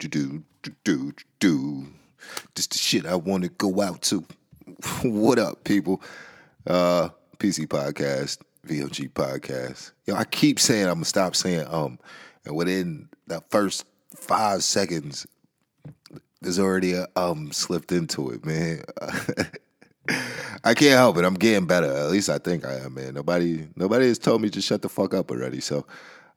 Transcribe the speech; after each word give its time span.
do 0.00 0.08
do 0.08 0.42
do 0.62 0.72
do. 0.84 1.12
do. 1.38 1.86
This 2.54 2.66
the 2.66 2.78
shit 2.78 3.06
I 3.06 3.16
want 3.16 3.44
to 3.44 3.50
go 3.50 3.82
out 3.82 4.02
to. 4.02 4.24
what 5.02 5.38
up, 5.38 5.64
people? 5.64 6.02
Uh, 6.66 7.10
PC 7.38 7.66
podcast, 7.66 8.38
VOG 8.66 9.10
podcast. 9.12 9.92
Yo, 10.06 10.14
I 10.14 10.24
keep 10.24 10.58
saying 10.58 10.86
I'm 10.86 10.94
gonna 10.94 11.04
stop 11.04 11.36
saying 11.36 11.66
um, 11.68 11.98
and 12.44 12.56
within 12.56 13.08
that 13.26 13.50
first 13.50 13.84
five 14.14 14.64
seconds, 14.64 15.26
there's 16.40 16.58
already 16.58 16.94
a 16.94 17.06
um 17.16 17.52
slipped 17.52 17.92
into 17.92 18.30
it, 18.30 18.44
man. 18.44 18.82
I 20.64 20.74
can't 20.74 20.98
help 20.98 21.18
it. 21.18 21.24
I'm 21.24 21.34
getting 21.34 21.66
better. 21.66 21.92
At 21.92 22.10
least 22.10 22.28
I 22.28 22.38
think 22.38 22.64
I 22.64 22.78
am, 22.78 22.94
man. 22.94 23.14
Nobody, 23.14 23.68
nobody 23.76 24.08
has 24.08 24.18
told 24.18 24.42
me 24.42 24.50
to 24.50 24.60
shut 24.60 24.82
the 24.82 24.88
fuck 24.88 25.14
up 25.14 25.30
already. 25.30 25.60
So 25.60 25.86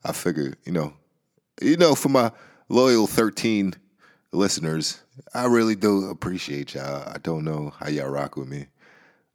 I 0.04 0.12
figure, 0.12 0.54
you 0.64 0.72
know, 0.72 0.94
you 1.60 1.76
know, 1.76 1.94
for 1.94 2.08
my 2.08 2.30
loyal 2.68 3.06
13 3.06 3.74
listeners, 4.32 5.02
I 5.32 5.46
really 5.46 5.76
do 5.76 6.10
appreciate 6.10 6.74
y'all. 6.74 7.08
I 7.08 7.18
don't 7.22 7.44
know 7.44 7.72
how 7.78 7.88
y'all 7.88 8.08
rock 8.08 8.36
with 8.36 8.48
me 8.48 8.66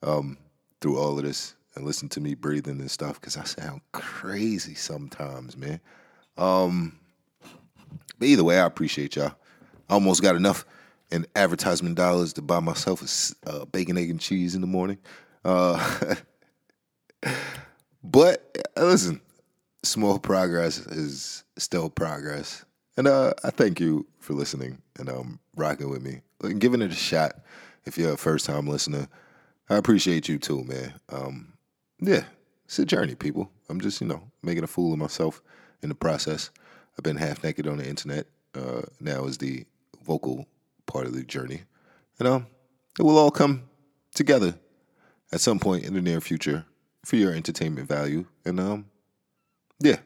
um, 0.03 0.37
through 0.81 0.99
all 0.99 1.17
of 1.17 1.23
this 1.23 1.55
and 1.75 1.85
listen 1.85 2.09
to 2.09 2.21
me 2.21 2.35
breathing 2.35 2.79
and 2.79 2.91
stuff 2.91 3.19
because 3.19 3.37
I 3.37 3.43
sound 3.43 3.81
crazy 3.91 4.75
sometimes, 4.75 5.55
man. 5.55 5.79
Um, 6.37 6.99
but 8.17 8.27
either 8.27 8.43
way, 8.43 8.59
I 8.59 8.65
appreciate 8.65 9.15
y'all. 9.15 9.33
I 9.89 9.93
almost 9.93 10.21
got 10.21 10.35
enough 10.35 10.65
in 11.11 11.25
advertisement 11.35 11.95
dollars 11.95 12.33
to 12.33 12.41
buy 12.41 12.59
myself 12.59 13.01
a 13.45 13.49
uh, 13.49 13.65
bacon, 13.65 13.97
egg, 13.97 14.09
and 14.09 14.19
cheese 14.19 14.55
in 14.55 14.61
the 14.61 14.67
morning. 14.67 14.97
Uh, 15.43 16.15
but 18.03 18.57
uh, 18.77 18.85
listen, 18.85 19.21
small 19.83 20.19
progress 20.19 20.79
is 20.79 21.43
still 21.57 21.89
progress. 21.89 22.65
And 22.99 23.07
uh, 23.07 23.31
I 23.45 23.49
thank 23.49 23.79
you 23.79 24.07
for 24.19 24.33
listening 24.33 24.81
and 24.97 25.07
um, 25.07 25.39
rocking 25.55 25.89
with 25.89 26.01
me 26.01 26.19
and 26.43 26.59
giving 26.59 26.81
it 26.81 26.91
a 26.91 26.95
shot. 26.95 27.31
If 27.85 27.97
you're 27.97 28.11
a 28.11 28.17
first 28.17 28.45
time 28.45 28.67
listener, 28.67 29.07
I 29.69 29.77
appreciate 29.77 30.27
you 30.27 30.37
too, 30.37 30.65
man. 30.65 30.95
Um, 31.07 31.53
yeah, 32.01 32.25
it's 32.65 32.77
a 32.77 32.83
journey, 32.83 33.15
people. 33.15 33.49
I'm 33.69 33.79
just, 33.79 34.01
you 34.01 34.07
know, 34.07 34.23
making 34.43 34.65
a 34.65 34.67
fool 34.67 34.91
of 34.91 34.99
myself 34.99 35.41
in 35.81 35.87
the 35.87 35.95
process. 35.95 36.49
I've 36.97 37.05
been 37.05 37.15
half 37.15 37.41
naked 37.41 37.67
on 37.67 37.77
the 37.77 37.87
internet. 37.87 38.27
Uh, 38.53 38.81
now 38.99 39.23
is 39.23 39.37
the 39.37 39.65
vocal 40.03 40.45
part 40.85 41.05
of 41.05 41.13
the 41.13 41.23
journey. 41.23 41.61
And 42.19 42.27
um, 42.27 42.47
it 42.99 43.03
will 43.03 43.17
all 43.17 43.31
come 43.31 43.69
together 44.13 44.59
at 45.31 45.39
some 45.39 45.59
point 45.59 45.85
in 45.85 45.93
the 45.93 46.01
near 46.01 46.19
future 46.19 46.65
for 47.05 47.15
your 47.15 47.31
entertainment 47.31 47.87
value. 47.87 48.25
And 48.43 48.59
um, 48.59 48.87
yeah, 49.79 49.99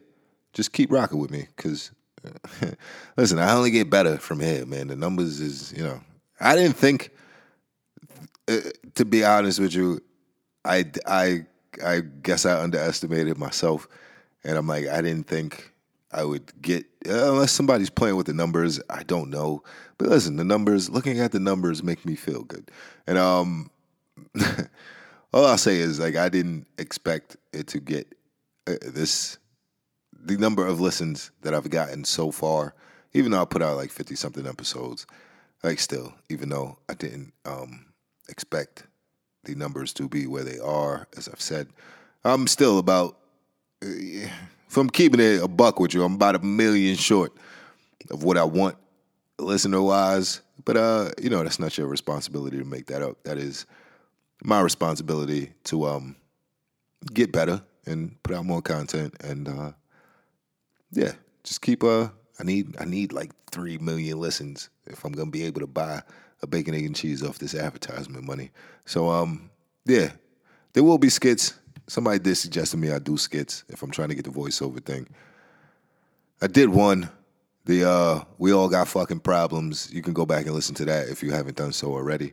just 0.52 0.72
keep 0.72 0.92
rocking 0.92 1.18
with 1.18 1.32
me 1.32 1.48
because 1.56 1.90
listen, 3.16 3.38
I 3.38 3.52
only 3.54 3.70
get 3.70 3.90
better 3.90 4.18
from 4.18 4.40
here, 4.40 4.66
man. 4.66 4.88
The 4.88 4.96
numbers 4.96 5.40
is, 5.40 5.72
you 5.76 5.82
know, 5.82 6.00
I 6.40 6.54
didn't 6.56 6.76
think, 6.76 7.10
uh, 8.48 8.58
to 8.94 9.04
be 9.04 9.24
honest 9.24 9.60
with 9.60 9.74
you, 9.74 10.00
I, 10.64 10.84
I, 11.06 11.46
I 11.84 12.00
guess 12.22 12.46
I 12.46 12.60
underestimated 12.60 13.38
myself. 13.38 13.88
And 14.44 14.56
I'm 14.56 14.66
like, 14.66 14.86
I 14.86 15.00
didn't 15.00 15.26
think 15.26 15.72
I 16.12 16.24
would 16.24 16.52
get, 16.60 16.86
unless 17.06 17.52
somebody's 17.52 17.90
playing 17.90 18.16
with 18.16 18.26
the 18.26 18.34
numbers, 18.34 18.80
I 18.90 19.02
don't 19.02 19.30
know. 19.30 19.62
But 19.98 20.08
listen, 20.08 20.36
the 20.36 20.44
numbers, 20.44 20.90
looking 20.90 21.20
at 21.20 21.32
the 21.32 21.40
numbers 21.40 21.82
make 21.82 22.04
me 22.04 22.14
feel 22.14 22.42
good. 22.42 22.70
And 23.06 23.18
um, 23.18 23.70
all 25.32 25.46
I'll 25.46 25.58
say 25.58 25.78
is, 25.78 25.98
like, 25.98 26.16
I 26.16 26.28
didn't 26.28 26.66
expect 26.78 27.36
it 27.52 27.66
to 27.68 27.80
get 27.80 28.06
uh, 28.66 28.74
this 28.82 29.38
the 30.24 30.36
number 30.36 30.66
of 30.66 30.80
listens 30.80 31.30
that 31.42 31.54
I've 31.54 31.70
gotten 31.70 32.04
so 32.04 32.30
far, 32.30 32.74
even 33.12 33.30
though 33.30 33.42
I 33.42 33.44
put 33.44 33.62
out 33.62 33.76
like 33.76 33.90
50 33.90 34.14
something 34.16 34.46
episodes, 34.46 35.06
like 35.62 35.78
still, 35.78 36.14
even 36.28 36.48
though 36.48 36.78
I 36.88 36.94
didn't 36.94 37.32
um, 37.44 37.86
expect 38.28 38.84
the 39.44 39.54
numbers 39.54 39.92
to 39.94 40.08
be 40.08 40.26
where 40.26 40.44
they 40.44 40.58
are, 40.58 41.06
as 41.16 41.28
I've 41.28 41.40
said, 41.40 41.68
I'm 42.24 42.46
still 42.46 42.78
about, 42.78 43.18
uh, 43.82 44.28
from 44.68 44.88
keeping 44.88 45.20
it 45.20 45.42
a 45.42 45.48
buck 45.48 45.78
with 45.78 45.92
you, 45.92 46.02
I'm 46.02 46.14
about 46.14 46.36
a 46.36 46.40
million 46.40 46.96
short 46.96 47.32
of 48.10 48.24
what 48.24 48.38
I 48.38 48.44
want 48.44 48.76
listener 49.38 49.82
wise. 49.82 50.40
But, 50.64 50.76
uh, 50.78 51.10
you 51.20 51.28
know, 51.28 51.42
that's 51.42 51.58
not 51.58 51.76
your 51.76 51.86
responsibility 51.86 52.56
to 52.58 52.64
make 52.64 52.86
that 52.86 53.02
up. 53.02 53.22
That 53.24 53.36
is 53.36 53.66
my 54.42 54.60
responsibility 54.60 55.52
to 55.64 55.86
um, 55.86 56.16
get 57.12 57.32
better 57.32 57.62
and 57.86 58.22
put 58.22 58.34
out 58.34 58.46
more 58.46 58.62
content 58.62 59.14
and, 59.22 59.48
uh, 59.48 59.72
yeah, 60.94 61.12
just 61.42 61.62
keep 61.62 61.84
uh 61.84 62.08
I 62.38 62.42
need 62.44 62.76
I 62.80 62.84
need 62.84 63.12
like 63.12 63.32
three 63.50 63.78
million 63.78 64.20
listens 64.20 64.70
if 64.86 65.04
I'm 65.04 65.12
gonna 65.12 65.30
be 65.30 65.44
able 65.44 65.60
to 65.60 65.66
buy 65.66 66.02
a 66.42 66.46
bacon, 66.46 66.74
egg, 66.74 66.84
and 66.84 66.96
cheese 66.96 67.22
off 67.22 67.38
this 67.38 67.54
advertisement 67.54 68.24
money. 68.24 68.50
So 68.86 69.10
um 69.10 69.50
yeah, 69.84 70.12
there 70.72 70.82
will 70.82 70.98
be 70.98 71.10
skits. 71.10 71.58
Somebody 71.86 72.18
did 72.18 72.36
suggest 72.36 72.70
to 72.70 72.76
me 72.76 72.90
I 72.90 72.98
do 72.98 73.16
skits 73.16 73.64
if 73.68 73.82
I'm 73.82 73.90
trying 73.90 74.08
to 74.08 74.14
get 74.14 74.24
the 74.24 74.30
voiceover 74.30 74.82
thing. 74.82 75.06
I 76.40 76.46
did 76.46 76.68
one. 76.68 77.10
The 77.66 77.88
uh 77.88 78.24
we 78.38 78.52
all 78.52 78.68
got 78.68 78.88
fucking 78.88 79.20
problems. 79.20 79.90
You 79.92 80.02
can 80.02 80.12
go 80.12 80.26
back 80.26 80.46
and 80.46 80.54
listen 80.54 80.74
to 80.76 80.84
that 80.86 81.08
if 81.08 81.22
you 81.22 81.32
haven't 81.32 81.56
done 81.56 81.72
so 81.72 81.92
already. 81.92 82.32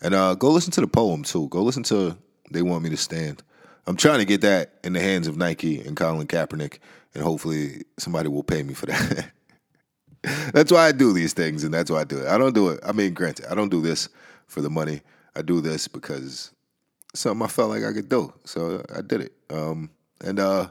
And 0.00 0.14
uh 0.14 0.34
go 0.34 0.50
listen 0.50 0.72
to 0.72 0.80
the 0.80 0.88
poem 0.88 1.22
too. 1.22 1.48
Go 1.48 1.62
listen 1.62 1.82
to 1.84 2.16
They 2.50 2.62
Want 2.62 2.84
Me 2.84 2.90
to 2.90 2.96
Stand. 2.96 3.42
I'm 3.86 3.96
trying 3.96 4.18
to 4.18 4.24
get 4.24 4.40
that 4.40 4.74
in 4.82 4.94
the 4.94 5.00
hands 5.00 5.28
of 5.28 5.36
Nike 5.36 5.80
and 5.80 5.96
Colin 5.96 6.26
Kaepernick, 6.26 6.78
and 7.16 7.24
hopefully 7.24 7.82
somebody 7.98 8.28
will 8.28 8.42
pay 8.42 8.62
me 8.62 8.74
for 8.74 8.84
that. 8.86 9.30
that's 10.52 10.70
why 10.70 10.86
I 10.86 10.92
do 10.92 11.14
these 11.14 11.32
things, 11.32 11.64
and 11.64 11.72
that's 11.72 11.90
why 11.90 12.02
I 12.02 12.04
do 12.04 12.18
it. 12.18 12.26
I 12.26 12.36
don't 12.36 12.54
do 12.54 12.68
it. 12.68 12.80
I 12.84 12.92
mean, 12.92 13.14
granted, 13.14 13.46
I 13.50 13.54
don't 13.54 13.70
do 13.70 13.80
this 13.80 14.10
for 14.46 14.60
the 14.60 14.68
money. 14.68 15.00
I 15.34 15.40
do 15.40 15.62
this 15.62 15.88
because 15.88 16.52
something 17.14 17.42
I 17.42 17.48
felt 17.48 17.70
like 17.70 17.84
I 17.84 17.94
could 17.94 18.10
do, 18.10 18.34
so 18.44 18.84
I 18.94 19.00
did 19.00 19.22
it. 19.22 19.32
Um, 19.48 19.88
and 20.22 20.38
uh, 20.38 20.70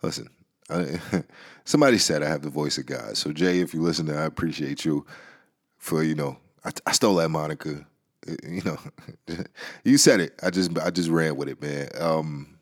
listen, 0.00 0.30
I, 0.70 0.98
somebody 1.66 1.98
said 1.98 2.22
I 2.22 2.28
have 2.30 2.40
the 2.40 2.48
voice 2.48 2.78
of 2.78 2.86
God. 2.86 3.18
So 3.18 3.30
Jay, 3.30 3.60
if 3.60 3.74
you 3.74 3.82
listen, 3.82 4.06
to 4.06 4.16
I 4.16 4.24
appreciate 4.24 4.86
you 4.86 5.04
for 5.76 6.02
you 6.02 6.14
know. 6.14 6.38
I, 6.64 6.70
I 6.86 6.92
stole 6.92 7.16
that 7.16 7.28
moniker 7.28 7.86
you 8.42 8.62
know, 8.62 8.78
you 9.84 9.96
said 9.96 10.20
it. 10.20 10.34
I 10.42 10.50
just 10.50 10.76
I 10.78 10.90
just 10.90 11.08
ran 11.08 11.36
with 11.36 11.48
it, 11.48 11.62
man. 11.62 11.88
Um, 11.98 12.57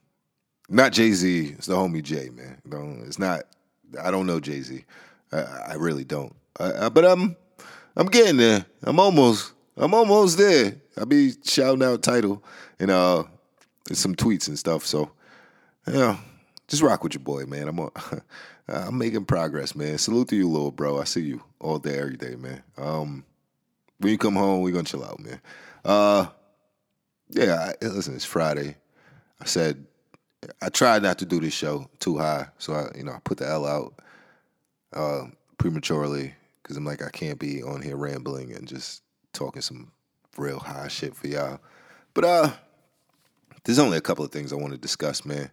not 0.69 0.93
Jay 0.93 1.13
Z. 1.13 1.55
It's 1.59 1.67
the 1.67 1.75
homie 1.75 2.03
Jay, 2.03 2.31
man. 2.31 2.61
It's 3.07 3.19
not. 3.19 3.43
I 4.01 4.11
don't 4.11 4.27
know 4.27 4.41
Jay 4.41 4.61
Z. 4.61 4.85
I, 5.33 5.39
I, 5.69 5.75
really 5.75 6.05
don't. 6.05 6.35
I, 6.59 6.87
I, 6.87 6.89
but 6.89 7.05
I'm 7.05 7.37
I'm 7.97 8.07
getting 8.07 8.37
there. 8.37 8.67
I'm 8.83 8.99
almost 8.99 9.53
I'm 9.77 9.95
almost 9.95 10.39
there. 10.39 10.77
I'll 10.97 11.07
be 11.07 11.33
shouting 11.45 11.83
out 11.83 12.03
title 12.03 12.43
and 12.79 12.91
uh 12.91 13.25
some 13.93 14.15
tweets 14.15 14.49
and 14.49 14.59
stuff. 14.59 14.85
So 14.87 15.11
know, 15.87 16.19
just 16.69 16.83
rock 16.83 17.03
with 17.05 17.15
your 17.15 17.23
boy, 17.23 17.45
man. 17.47 17.69
I'm 17.69 17.81
I'm 18.69 18.99
making 18.99 19.25
progress, 19.27 19.75
man. 19.77 19.99
Salute 19.99 20.29
to 20.29 20.37
you, 20.37 20.49
little 20.49 20.73
bro. 20.73 21.01
I 21.01 21.05
see 21.05 21.23
you 21.23 21.43
all 21.61 21.79
day, 21.79 21.99
every 21.99 22.17
day, 22.17 22.35
man. 22.35 22.63
Um, 22.77 23.25
when 23.99 24.11
you 24.11 24.19
come 24.19 24.35
home, 24.35 24.63
we're 24.63 24.73
gonna 24.73 24.85
chill 24.85 25.05
out, 25.05 25.21
man. 25.21 25.41
Uh, 25.85 26.27
yeah, 27.31 27.73
I, 27.81 27.85
listen, 27.85 28.15
it's 28.15 28.25
Friday. 28.25 28.77
I 29.41 29.45
said 29.45 29.87
I 30.63 30.69
tried 30.69 31.03
not 31.03 31.19
to 31.19 31.27
do 31.27 31.41
this 31.41 31.55
show 31.55 31.89
too 31.99 32.19
high, 32.19 32.49
so 32.59 32.75
I, 32.75 32.97
you 32.97 33.05
know, 33.05 33.13
I 33.13 33.19
put 33.25 33.39
the 33.39 33.49
L 33.49 33.67
out 33.67 33.95
uh, 34.93 35.25
prematurely 35.59 36.35
because 36.63 36.77
I'm 36.77 36.85
like, 36.85 37.03
I 37.03 37.11
can't 37.11 37.39
be 37.39 37.63
on 37.63 37.83
here 37.83 37.97
rambling 37.97 38.53
and 38.53 38.67
just 38.67 39.03
talking 39.33 39.63
some 39.63 39.93
real 40.37 40.59
high 40.59 40.89
shit 40.89 41.15
for 41.15 41.29
y'all. 41.29 41.61
But 42.15 42.25
uh, 42.25 42.51
there's 43.65 43.79
only 43.79 43.99
a 43.99 44.03
couple 44.03 44.25
of 44.25 44.33
things 44.33 44.53
I 44.53 44.57
want 44.57 44.73
to 44.73 44.79
discuss, 44.79 45.25
man. 45.25 45.51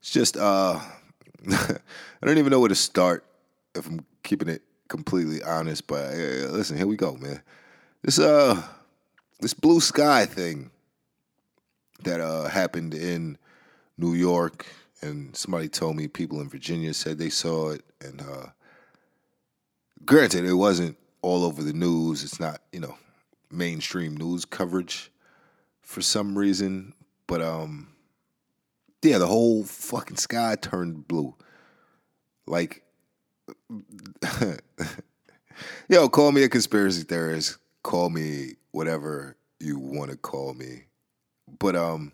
It's 0.00 0.10
just 0.10 0.36
uh, 0.36 0.80
I 1.50 1.78
don't 2.22 2.38
even 2.38 2.50
know 2.50 2.60
where 2.60 2.68
to 2.68 2.74
start 2.74 3.24
if 3.74 3.86
I'm 3.86 4.04
keeping 4.22 4.48
it 4.48 4.62
completely 4.88 5.42
honest. 5.42 5.86
But 5.86 6.14
uh, 6.14 6.50
listen, 6.50 6.76
here 6.76 6.86
we 6.86 6.96
go, 6.96 7.16
man. 7.16 7.42
This 8.02 8.18
uh 8.18 8.62
this 9.40 9.54
blue 9.54 9.80
sky 9.80 10.26
thing 10.26 10.70
that 12.02 12.20
uh 12.20 12.48
happened 12.48 12.94
in 12.94 13.38
New 13.96 14.14
York 14.14 14.66
and 15.00 15.36
somebody 15.36 15.68
told 15.68 15.96
me 15.96 16.08
people 16.08 16.40
in 16.40 16.48
Virginia 16.48 16.94
said 16.94 17.18
they 17.18 17.30
saw 17.30 17.70
it 17.70 17.82
and 18.00 18.20
uh 18.20 18.46
granted 20.04 20.44
it 20.44 20.54
wasn't 20.54 20.96
all 21.22 21.44
over 21.44 21.62
the 21.62 21.72
news. 21.72 22.22
It's 22.22 22.38
not, 22.40 22.60
you 22.72 22.80
know, 22.80 22.96
mainstream 23.50 24.16
news 24.16 24.44
coverage 24.44 25.10
for 25.82 26.02
some 26.02 26.36
reason, 26.36 26.94
but 27.26 27.40
um 27.40 27.88
yeah, 29.02 29.18
the 29.18 29.26
whole 29.26 29.64
fucking 29.64 30.16
sky 30.16 30.56
turned 30.60 31.06
blue. 31.06 31.34
Like 32.46 32.82
Yo, 35.88 36.08
call 36.08 36.32
me 36.32 36.42
a 36.42 36.48
conspiracy 36.48 37.02
theorist 37.04 37.58
call 37.84 38.10
me 38.10 38.54
whatever 38.72 39.36
you 39.60 39.78
want 39.78 40.10
to 40.10 40.16
call 40.16 40.54
me. 40.54 40.86
But 41.60 41.76
um 41.76 42.10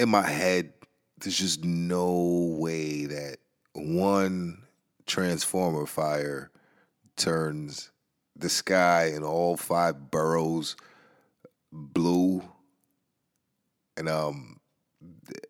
in 0.00 0.08
my 0.08 0.26
head 0.26 0.72
there's 1.20 1.38
just 1.38 1.62
no 1.62 2.56
way 2.58 3.04
that 3.04 3.36
one 3.74 4.62
transformer 5.06 5.84
fire 5.84 6.50
turns 7.16 7.90
the 8.34 8.48
sky 8.48 9.12
in 9.14 9.22
all 9.22 9.58
five 9.58 10.10
boroughs 10.10 10.74
blue. 11.70 12.42
And 13.98 14.08
um, 14.08 14.58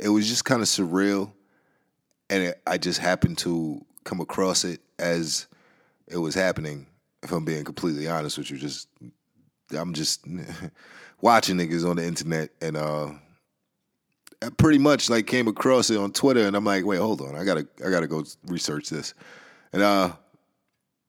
it 0.00 0.08
was 0.08 0.26
just 0.26 0.44
kind 0.44 0.61
of 0.61 0.67
surreal. 0.67 1.31
And 2.29 2.43
it, 2.43 2.61
I 2.67 2.76
just 2.76 2.99
happened 2.99 3.38
to 3.38 3.85
come 4.02 4.20
across 4.20 4.64
it 4.64 4.81
as 4.99 5.47
it 6.08 6.17
was 6.17 6.35
happening. 6.35 6.88
If 7.23 7.31
I'm 7.31 7.44
being 7.44 7.64
completely 7.64 8.08
honest 8.08 8.38
with 8.38 8.50
you, 8.50 8.58
just 8.58 8.88
I'm 9.70 9.93
just 9.93 10.26
watching 11.20 11.58
niggas 11.58 11.88
on 11.88 11.97
the 11.97 12.05
internet 12.05 12.50
and 12.61 12.76
uh 12.76 13.11
I 14.43 14.49
pretty 14.51 14.79
much 14.79 15.11
like 15.11 15.27
came 15.27 15.49
across 15.49 15.91
it 15.91 15.99
on 15.99 16.13
Twitter 16.13 16.47
and 16.47 16.57
I'm 16.57 16.65
like, 16.65 16.85
wait, 16.85 16.99
hold 16.99 17.21
on, 17.21 17.37
I 17.37 17.45
gotta 17.45 17.67
I 17.85 17.91
gotta 17.91 18.07
go 18.07 18.25
research 18.47 18.89
this. 18.89 19.15
And 19.73 19.83
uh 19.83 20.13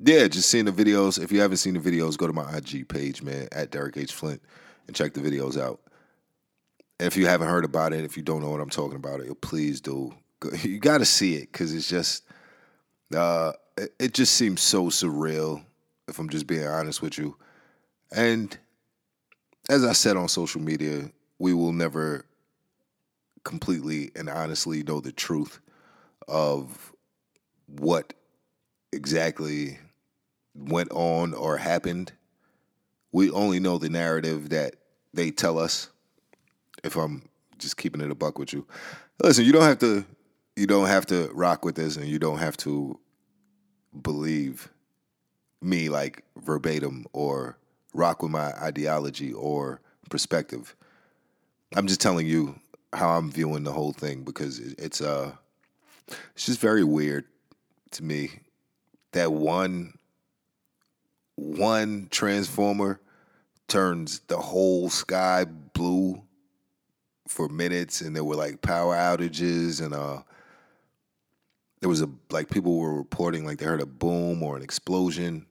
yeah, 0.04 0.28
just 0.28 0.50
seeing 0.50 0.66
the 0.66 0.72
videos. 0.72 1.22
If 1.22 1.32
you 1.32 1.42
haven't 1.42 1.58
seen 1.58 1.76
the 1.76 1.80
videos, 1.80 2.18
go 2.18 2.28
to 2.28 2.34
my 2.34 2.58
IG 2.58 2.88
page, 2.88 3.22
man, 3.22 3.48
at 3.52 3.70
Derek 3.70 3.98
H. 3.98 4.14
Flint, 4.14 4.42
and 4.88 4.96
check 4.96 5.14
the 5.14 5.22
videos 5.22 5.62
out. 5.62 5.80
If 7.00 7.16
you 7.16 7.28
haven't 7.28 7.50
heard 7.50 7.66
about 7.66 7.94
it, 7.94 8.04
if 8.04 8.18
you 8.18 8.24
don't 8.24 8.42
know 8.42 8.50
what 8.50 8.62
I'm 8.62 8.70
talking 8.70 8.96
about, 8.96 9.22
it 9.22 9.42
please 9.42 9.82
do. 9.82 10.14
You 10.64 10.80
got 10.80 10.98
to 10.98 11.06
see 11.06 11.36
it 11.36 11.52
because 11.52 11.72
it's 11.72 11.88
just, 11.88 12.24
uh, 13.16 13.52
it 14.00 14.16
just 14.16 14.34
seems 14.34 14.60
so 14.60 14.86
surreal. 14.86 15.64
If 16.08 16.18
I'm 16.18 16.30
just 16.30 16.48
being 16.48 16.66
honest 16.66 17.00
with 17.04 17.20
you, 17.20 17.38
and 18.12 18.58
as 19.70 19.86
I 19.86 19.94
said 19.94 20.18
on 20.18 20.28
social 20.28 20.62
media, 20.62 21.12
we 21.38 21.54
will 21.54 21.72
never 21.72 22.26
completely 23.44 24.12
and 24.16 24.30
honestly 24.30 24.84
know 24.84 25.00
the 25.00 25.12
truth 25.12 25.60
of 26.28 26.94
what 27.68 28.14
exactly 28.92 29.80
went 30.56 30.92
on 30.92 31.34
or 31.34 31.58
happened. 31.58 32.12
We 33.12 33.32
only 33.32 33.60
know 33.60 33.78
the 33.78 33.90
narrative 33.90 34.50
that 34.50 34.76
they 35.14 35.32
tell 35.32 35.60
us. 35.60 35.90
If 36.84 36.96
I'm 36.96 37.24
just 37.58 37.78
keeping 37.78 38.02
it 38.02 38.12
a 38.12 38.16
buck 38.16 38.40
with 38.40 38.54
you, 38.54 38.66
listen, 39.22 39.46
you 39.46 39.52
don't 39.52 39.64
have 39.64 39.80
to 39.80 40.06
you 40.56 40.68
don't 40.68 40.88
have 40.88 41.06
to 41.08 41.30
rock 41.34 41.64
with 41.64 41.76
this 41.76 41.96
and 41.96 42.08
you 42.08 42.20
don't 42.20 42.40
have 42.40 42.58
to 42.58 43.00
believe 44.02 44.70
me 45.62 45.90
like 45.90 46.24
verbatim 46.38 47.06
or 47.14 47.58
rock 47.94 48.22
with 48.24 48.32
my 48.32 48.52
ideology 48.62 49.32
or 49.34 49.80
perspective. 50.10 50.76
I'm 51.76 51.88
just 51.88 52.02
telling 52.02 52.28
you 52.28 52.60
how 52.94 53.18
I'm 53.18 53.32
viewing 53.32 53.64
the 53.64 53.72
whole 53.72 53.94
thing 53.94 54.24
because 54.24 54.60
it's 54.60 55.02
uh 55.02 55.34
it's 56.36 56.46
just 56.46 56.60
very 56.60 56.84
weird 56.84 57.26
to 57.92 58.04
me 58.04 58.32
that 59.14 59.32
one 59.32 59.98
one 61.36 62.08
transformer 62.12 63.00
turns 63.68 64.20
the 64.28 64.38
whole 64.38 64.90
sky 64.90 65.46
blue 65.46 66.22
for 67.28 67.48
minutes 67.48 68.02
and 68.02 68.16
there 68.16 68.24
were 68.24 68.36
like 68.36 68.62
power 68.62 68.96
outages 68.96 69.84
and 69.84 69.94
uh 69.94 70.22
there 71.80 71.90
was 71.90 72.02
a 72.02 72.10
like 72.30 72.50
people 72.50 72.78
were 72.78 72.94
reporting 72.94 73.46
like 73.46 73.58
they 73.58 73.66
heard 73.66 73.82
a 73.82 73.86
boom 73.86 74.44
or 74.44 74.56
an 74.56 74.62
explosion. 74.62 75.46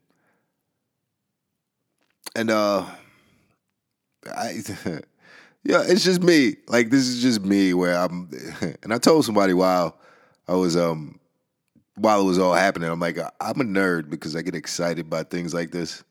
And 2.37 2.51
uh 2.51 2.87
i 4.27 4.61
yeah 5.65 5.83
it's 5.87 6.05
just 6.05 6.23
me 6.23 6.57
like 6.69 6.91
this 6.91 7.07
is 7.09 7.23
just 7.23 7.43
me 7.43 7.75
where 7.75 7.97
i'm 7.97 8.31
and 8.83 8.93
i 8.93 8.99
told 8.99 9.25
somebody 9.25 9.53
while 9.53 9.99
i 10.49 10.55
was 10.55 10.77
um 10.77 11.21
while 12.01 12.21
it 12.23 12.25
was 12.25 12.39
all 12.39 12.55
happening, 12.55 12.89
I'm 12.89 13.01
like, 13.01 13.19
I'm 13.19 13.61
a 13.61 13.65
nerd 13.65 14.09
because 14.09 14.35
I 14.35 14.43
get 14.43 14.55
excited 14.55 15.11
by 15.11 15.23
things 15.23 15.53
like 15.53 15.71
this. 15.71 16.03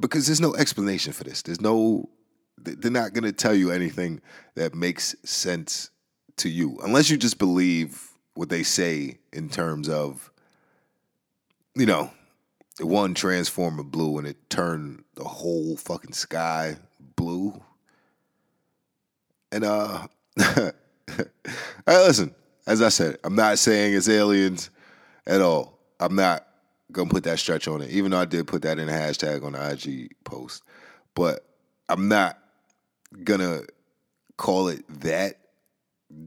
Because 0.00 0.26
there's 0.26 0.40
no 0.40 0.54
explanation 0.54 1.12
for 1.12 1.24
this. 1.24 1.42
There's 1.42 1.60
no, 1.60 2.08
they're 2.58 2.90
not 2.90 3.14
to 3.14 3.32
tell 3.32 3.54
you 3.54 3.72
anything 3.72 4.20
that 4.54 4.74
makes 4.74 5.16
sense 5.24 5.90
to 6.36 6.48
you 6.48 6.78
unless 6.82 7.10
you 7.10 7.16
just 7.16 7.38
believe 7.38 8.10
what 8.34 8.48
they 8.48 8.62
say 8.62 9.18
in 9.32 9.48
terms 9.48 9.88
of, 9.88 10.30
you 11.74 11.86
know, 11.86 12.10
the 12.76 12.86
one 12.86 13.14
transformer 13.14 13.84
blue 13.84 14.18
and 14.18 14.26
it 14.26 14.50
turned 14.50 15.04
the 15.14 15.24
whole 15.24 15.76
fucking 15.76 16.12
sky 16.12 16.76
blue. 17.16 17.60
And 19.54 19.64
uh, 19.64 20.06
listen 21.86 22.34
as 22.66 22.82
I 22.82 22.88
said, 22.88 23.18
I'm 23.24 23.34
not 23.34 23.58
saying 23.58 23.94
it's 23.94 24.08
aliens 24.08 24.70
at 25.26 25.40
all. 25.40 25.78
I'm 26.00 26.14
not 26.14 26.46
gonna 26.92 27.10
put 27.10 27.24
that 27.24 27.38
stretch 27.38 27.68
on 27.68 27.82
it, 27.82 27.90
even 27.90 28.10
though 28.10 28.20
I 28.20 28.24
did 28.24 28.46
put 28.46 28.62
that 28.62 28.78
in 28.78 28.88
a 28.88 28.92
hashtag 28.92 29.44
on 29.44 29.52
the 29.52 29.70
IG 29.70 30.14
post. 30.24 30.62
But 31.14 31.44
I'm 31.88 32.08
not 32.08 32.38
gonna 33.22 33.62
call 34.36 34.68
it 34.68 34.84
that. 35.00 35.38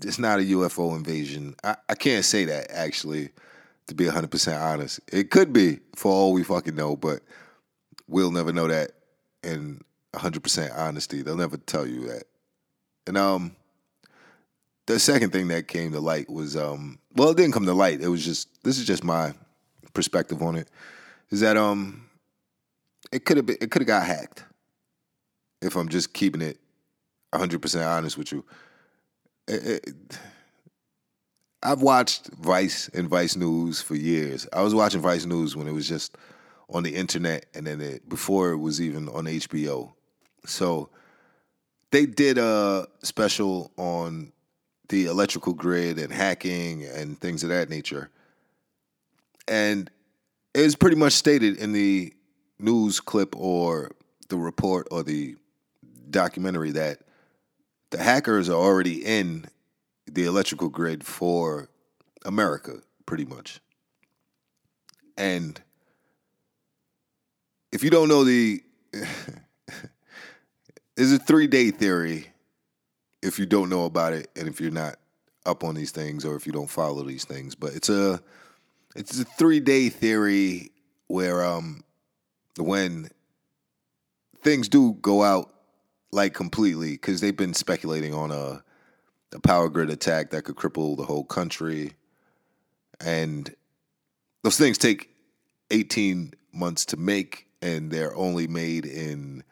It's 0.03 0.19
not 0.19 0.39
a 0.39 0.43
UFO 0.43 0.95
invasion. 0.95 1.55
I, 1.63 1.75
I 1.89 1.95
can't 1.95 2.25
say 2.25 2.45
that 2.45 2.71
actually, 2.71 3.29
to 3.87 3.95
be 3.95 4.05
100% 4.05 4.61
honest. 4.61 4.99
It 5.11 5.31
could 5.31 5.53
be 5.53 5.79
for 5.95 6.11
all 6.11 6.33
we 6.33 6.43
fucking 6.43 6.75
know, 6.75 6.95
but 6.95 7.21
we'll 8.07 8.31
never 8.31 8.51
know 8.51 8.67
that 8.67 8.91
in 9.43 9.81
100% 10.13 10.77
honesty. 10.77 11.21
They'll 11.21 11.37
never 11.37 11.57
tell 11.57 11.87
you 11.87 12.07
that. 12.07 12.23
And 13.07 13.17
um, 13.17 13.55
the 14.87 14.99
second 14.99 15.31
thing 15.31 15.49
that 15.49 15.67
came 15.67 15.91
to 15.91 15.99
light 15.99 16.29
was 16.29 16.57
um 16.57 16.97
well 17.15 17.29
it 17.29 17.37
didn't 17.37 17.53
come 17.53 17.65
to 17.65 17.73
light. 17.73 18.01
It 18.01 18.07
was 18.07 18.25
just 18.25 18.63
this 18.63 18.79
is 18.79 18.85
just 18.85 19.03
my 19.03 19.33
perspective 19.93 20.41
on 20.41 20.55
it 20.55 20.69
is 21.29 21.41
that 21.41 21.57
um 21.57 22.07
it 23.11 23.25
could 23.25 23.37
have 23.37 23.45
been 23.45 23.57
it 23.61 23.71
could 23.71 23.81
have 23.81 23.87
got 23.87 24.05
hacked 24.05 24.43
if 25.59 25.75
i'm 25.75 25.89
just 25.89 26.13
keeping 26.13 26.41
it 26.41 26.59
100% 27.33 27.85
honest 27.85 28.17
with 28.17 28.31
you. 28.31 28.45
It, 29.47 29.85
it, 29.87 30.19
i've 31.63 31.81
watched 31.81 32.27
vice 32.33 32.89
and 32.93 33.09
vice 33.09 33.35
news 33.35 33.81
for 33.81 33.95
years. 33.95 34.47
I 34.53 34.61
was 34.61 34.73
watching 34.73 35.01
vice 35.01 35.25
news 35.25 35.55
when 35.55 35.67
it 35.67 35.73
was 35.73 35.87
just 35.87 36.17
on 36.69 36.83
the 36.83 36.95
internet 36.95 37.45
and 37.53 37.65
then 37.67 37.81
it 37.81 38.07
before 38.07 38.51
it 38.51 38.57
was 38.57 38.81
even 38.81 39.07
on 39.09 39.23
hbo 39.23 39.89
so 40.45 40.89
they 41.91 42.05
did 42.05 42.37
a 42.37 42.87
special 43.03 43.71
on 43.77 44.31
the 44.89 45.05
electrical 45.05 45.53
grid 45.53 45.99
and 45.99 46.11
hacking 46.11 46.85
and 46.85 47.19
things 47.19 47.43
of 47.43 47.49
that 47.49 47.69
nature. 47.69 48.09
And 49.47 49.89
it 50.53 50.61
was 50.61 50.75
pretty 50.75 50.95
much 50.95 51.13
stated 51.13 51.57
in 51.57 51.71
the 51.71 52.13
news 52.59 52.99
clip 52.99 53.35
or 53.35 53.91
the 54.29 54.37
report 54.37 54.87
or 54.91 55.03
the 55.03 55.35
documentary 56.09 56.71
that 56.71 57.01
the 57.89 58.01
hackers 58.01 58.49
are 58.49 58.53
already 58.53 59.05
in 59.05 59.45
the 60.05 60.25
electrical 60.25 60.69
grid 60.69 61.05
for 61.05 61.69
America, 62.25 62.81
pretty 63.05 63.25
much. 63.25 63.59
And 65.17 65.59
if 67.71 67.83
you 67.83 67.89
don't 67.89 68.09
know 68.09 68.23
the, 68.23 68.61
there's 70.97 71.11
a 71.11 71.19
three 71.19 71.47
day 71.47 71.71
theory 71.71 72.27
if 73.21 73.39
you 73.39 73.45
don't 73.45 73.69
know 73.69 73.85
about 73.85 74.13
it 74.13 74.29
and 74.35 74.47
if 74.47 74.59
you're 74.59 74.71
not 74.71 74.97
up 75.45 75.63
on 75.63 75.75
these 75.75 75.91
things 75.91 76.25
or 76.25 76.35
if 76.35 76.45
you 76.45 76.51
don't 76.51 76.69
follow 76.69 77.03
these 77.03 77.23
things. 77.23 77.55
But 77.55 77.73
it's 77.73 77.87
a 77.87 78.19
it's 78.95 79.19
a 79.19 79.23
three 79.23 79.59
day 79.59 79.89
theory 79.89 80.71
where 81.05 81.45
um 81.45 81.83
when 82.57 83.09
things 84.41 84.67
do 84.67 84.93
go 84.93 85.23
out 85.23 85.53
like 86.11 86.33
completely 86.33 86.93
because 86.93 87.21
they've 87.21 87.37
been 87.37 87.53
speculating 87.53 88.13
on 88.13 88.31
a 88.31 88.63
a 89.33 89.39
power 89.41 89.69
grid 89.69 89.89
attack 89.89 90.31
that 90.31 90.43
could 90.43 90.55
cripple 90.55 90.97
the 90.97 91.03
whole 91.03 91.23
country 91.23 91.91
and 92.99 93.53
those 94.43 94.57
things 94.57 94.77
take 94.77 95.09
18 95.69 96.33
months 96.53 96.85
to 96.85 96.97
make 96.97 97.45
and 97.61 97.91
they're 97.91 98.15
only 98.15 98.47
made 98.47 98.85
in 98.85 99.43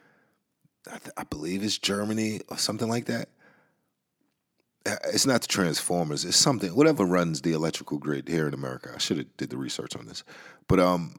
I, 0.92 1.00
I 1.18 1.24
believe 1.24 1.64
it's 1.64 1.78
Germany 1.78 2.42
or 2.50 2.58
something 2.58 2.90
like 2.90 3.06
that. 3.06 3.30
It's 4.86 5.26
not 5.26 5.42
the 5.42 5.48
transformers 5.48 6.26
it's 6.26 6.38
something 6.38 6.76
whatever 6.76 7.06
runs 7.06 7.42
the 7.42 7.54
electrical 7.54 7.98
grid 7.98 8.28
here 8.28 8.48
in 8.48 8.54
america. 8.54 8.92
I 8.94 9.00
should 9.00 9.18
have 9.18 9.38
did 9.38 9.50
the 9.50 9.58
research 9.58 9.96
on 9.96 10.06
this. 10.06 10.24
But 10.68 10.80
um 10.80 11.16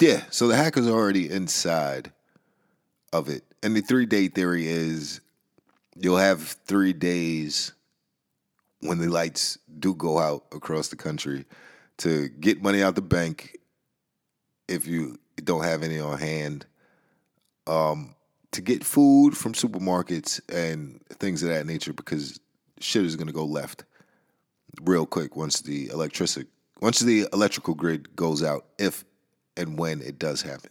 yeah 0.00 0.22
so 0.30 0.48
the 0.48 0.56
hackers 0.56 0.86
are 0.86 0.94
already 0.94 1.30
inside 1.30 2.12
of 3.12 3.28
it. 3.28 3.44
And 3.62 3.76
the 3.76 3.82
three 3.82 4.06
day 4.06 4.28
theory 4.28 4.66
is 4.66 5.20
you'll 5.94 6.16
have 6.16 6.40
three 6.40 6.94
days 6.94 7.72
when 8.80 8.98
the 8.98 9.08
lights 9.08 9.58
do 9.78 9.94
go 9.94 10.18
out 10.18 10.44
across 10.50 10.88
the 10.88 10.96
country 10.96 11.44
to 11.98 12.30
get 12.30 12.62
money 12.62 12.82
out 12.82 12.94
the 12.94 13.02
bank 13.02 13.58
if 14.66 14.86
you 14.86 15.18
don't 15.44 15.64
have 15.64 15.82
any 15.82 16.00
on 16.00 16.18
hand. 16.18 16.64
Um 17.66 18.14
to 18.52 18.60
get 18.60 18.84
food 18.84 19.36
from 19.36 19.52
supermarkets 19.52 20.40
and 20.48 21.00
things 21.08 21.42
of 21.42 21.50
that 21.50 21.66
nature 21.66 21.92
because 21.92 22.40
shit 22.80 23.04
is 23.04 23.16
going 23.16 23.26
to 23.26 23.32
go 23.32 23.44
left 23.44 23.84
real 24.82 25.06
quick 25.06 25.36
once 25.36 25.60
the 25.60 25.88
electricity 25.88 26.48
once 26.80 27.00
the 27.00 27.26
electrical 27.32 27.74
grid 27.74 28.14
goes 28.16 28.42
out 28.42 28.64
if 28.78 29.04
and 29.56 29.78
when 29.78 30.00
it 30.00 30.18
does 30.18 30.42
happen. 30.42 30.70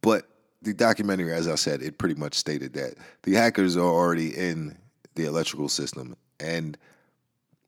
But 0.00 0.26
the 0.62 0.72
documentary, 0.72 1.32
as 1.32 1.46
I 1.46 1.54
said, 1.56 1.82
it 1.82 1.98
pretty 1.98 2.14
much 2.14 2.34
stated 2.34 2.72
that 2.74 2.94
the 3.22 3.34
hackers 3.34 3.76
are 3.76 3.80
already 3.80 4.34
in 4.36 4.78
the 5.14 5.26
electrical 5.26 5.68
system 5.68 6.16
and 6.40 6.76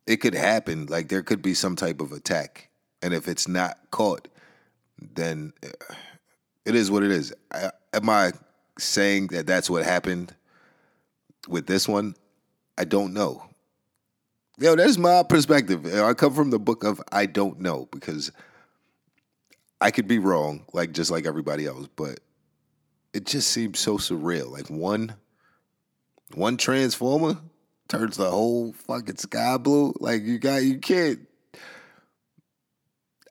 it 0.07 0.17
could 0.17 0.35
happen. 0.35 0.87
Like 0.87 1.09
there 1.09 1.23
could 1.23 1.43
be 1.43 1.55
some 1.55 1.77
type 1.77 2.01
of 2.01 2.13
attack. 2.13 2.71
And 3.03 3.13
if 3.13 3.29
it's 3.29 3.47
not 3.47 3.79
caught, 3.91 4.29
then 4.99 5.53
uh, 5.63 5.95
it 6.67 6.75
is 6.75 6.91
what 6.91 7.03
it 7.03 7.11
is. 7.11 7.33
I, 7.53 7.71
am 7.95 8.11
I 8.11 8.33
saying 8.79 9.29
that 9.29 9.47
that's 9.47 9.71
what 9.71 9.85
happened 9.85 10.35
with 11.49 11.67
this 11.67 11.89
one? 11.89 12.15
I 12.77 12.85
don't 12.85 13.15
know. 13.15 13.43
Yo, 14.59 14.75
that's 14.75 14.99
my 14.99 15.23
perspective. 15.23 15.87
I 15.87 16.13
come 16.15 16.35
from 16.35 16.51
the 16.51 16.59
book 16.59 16.85
of 16.85 17.01
I 17.13 17.27
don't 17.27 17.61
know 17.61 17.89
because 17.91 18.33
I 19.81 19.91
could 19.91 20.09
be 20.09 20.19
wrong, 20.19 20.65
like 20.73 20.93
just 20.93 21.11
like 21.11 21.27
everybody 21.27 21.67
else, 21.67 21.89
but 21.95 22.21
it 23.13 23.27
just 23.27 23.51
seems 23.51 23.79
so 23.79 23.99
surreal. 23.99 24.51
Like 24.51 24.69
one 24.69 25.15
one 26.35 26.57
transformer 26.57 27.39
turns 27.89 28.17
the 28.17 28.31
whole 28.31 28.73
fucking 28.73 29.19
sky 29.19 29.57
blue. 29.59 29.95
Like 30.01 30.23
you 30.25 30.39
got 30.39 30.65
you 30.65 30.79
can't 30.79 31.21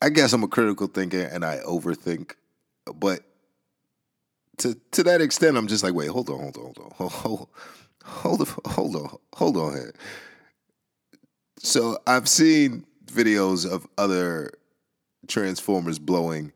I 0.01 0.09
guess 0.09 0.33
I'm 0.33 0.43
a 0.43 0.47
critical 0.47 0.87
thinker 0.87 1.23
and 1.23 1.43
I 1.43 1.57
overthink, 1.65 2.33
but 2.93 3.21
to 4.57 4.75
to 4.91 5.03
that 5.03 5.21
extent, 5.21 5.57
I'm 5.57 5.67
just 5.67 5.83
like, 5.83 5.93
wait, 5.93 6.09
hold 6.09 6.29
on, 6.29 6.39
hold 6.39 6.57
on, 6.57 6.91
hold 6.93 7.11
on, 7.11 7.11
hold, 7.23 7.49
hold, 8.03 8.41
on, 8.41 8.47
hold 8.65 8.95
on, 8.95 9.17
hold 9.33 9.57
on 9.57 9.73
here. 9.73 9.93
So 11.57 11.97
I've 12.05 12.29
seen 12.29 12.85
videos 13.07 13.69
of 13.69 13.87
other 13.97 14.51
transformers 15.27 15.99
blowing, 15.99 16.53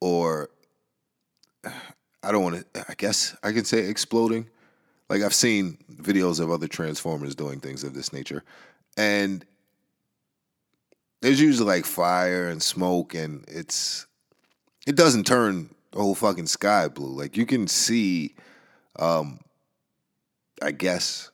or 0.00 0.50
I 1.64 2.32
don't 2.32 2.42
want 2.42 2.72
to. 2.74 2.84
I 2.88 2.94
guess 2.94 3.36
I 3.42 3.52
can 3.52 3.64
say 3.64 3.86
exploding. 3.86 4.48
Like 5.08 5.22
I've 5.22 5.34
seen 5.34 5.78
videos 5.92 6.40
of 6.40 6.50
other 6.50 6.68
transformers 6.68 7.34
doing 7.34 7.60
things 7.60 7.82
of 7.82 7.94
this 7.94 8.12
nature, 8.12 8.44
and 8.96 9.44
there's 11.20 11.40
usually 11.40 11.66
like 11.66 11.84
fire 11.84 12.48
and 12.48 12.62
smoke, 12.62 13.14
and 13.14 13.44
it's 13.48 14.06
it 14.90 14.96
doesn't 14.96 15.24
turn 15.24 15.72
the 15.92 16.00
whole 16.00 16.16
fucking 16.16 16.48
sky 16.48 16.88
blue. 16.88 17.16
Like 17.16 17.36
you 17.36 17.46
can 17.46 17.68
see, 17.68 18.34
um, 18.98 19.38
I 20.60 20.72
guess, 20.72 21.30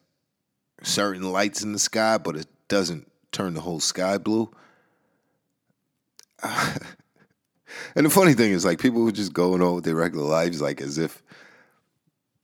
certain 0.82 1.32
lights 1.32 1.62
in 1.62 1.72
the 1.72 1.78
sky, 1.78 2.18
but 2.18 2.36
it 2.36 2.48
doesn't 2.68 3.10
turn 3.32 3.54
the 3.54 3.62
whole 3.62 3.80
sky 3.80 4.18
blue. 4.18 4.50
and 6.42 8.04
the 8.04 8.10
funny 8.10 8.34
thing 8.34 8.52
is, 8.52 8.62
like, 8.62 8.78
people 8.78 9.02
were 9.02 9.10
just 9.10 9.32
going 9.32 9.62
on 9.62 9.74
with 9.76 9.84
their 9.84 9.94
regular 9.94 10.26
lives, 10.26 10.60
like 10.60 10.82
as 10.82 10.98
if 10.98 11.22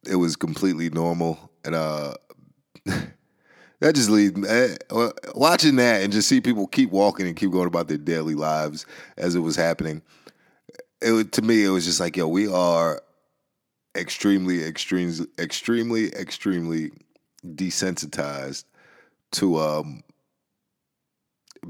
it 0.09 0.17
was 0.17 0.35
completely 0.35 0.89
normal. 0.89 1.51
And 1.63 1.75
uh, 1.75 2.15
that 2.87 3.95
just 3.95 4.09
leads 4.09 4.49
eh, 4.49 4.77
watching 5.35 5.77
that 5.77 6.03
and 6.03 6.11
just 6.11 6.27
see 6.27 6.41
people 6.41 6.67
keep 6.69 6.91
walking 6.91 7.27
and 7.27 7.37
keep 7.37 7.51
going 7.51 7.67
about 7.67 7.89
their 7.89 7.99
daily 7.99 8.35
lives 8.35 8.87
as 9.19 9.35
it 9.35 9.41
was 9.41 9.57
happening. 9.57 10.01
It 11.03 11.33
to 11.33 11.43
me, 11.43 11.65
it 11.65 11.71
was 11.71 11.85
just 11.85 12.01
like, 12.01 12.17
yo, 12.17 12.29
we 12.29 12.47
are 12.47 13.03
extremely, 13.97 14.65
extremely, 14.65 15.27
extremely, 15.39 16.09
extremely 16.09 16.93
desensitized 17.45 18.65
to 19.33 19.59
um, 19.59 20.03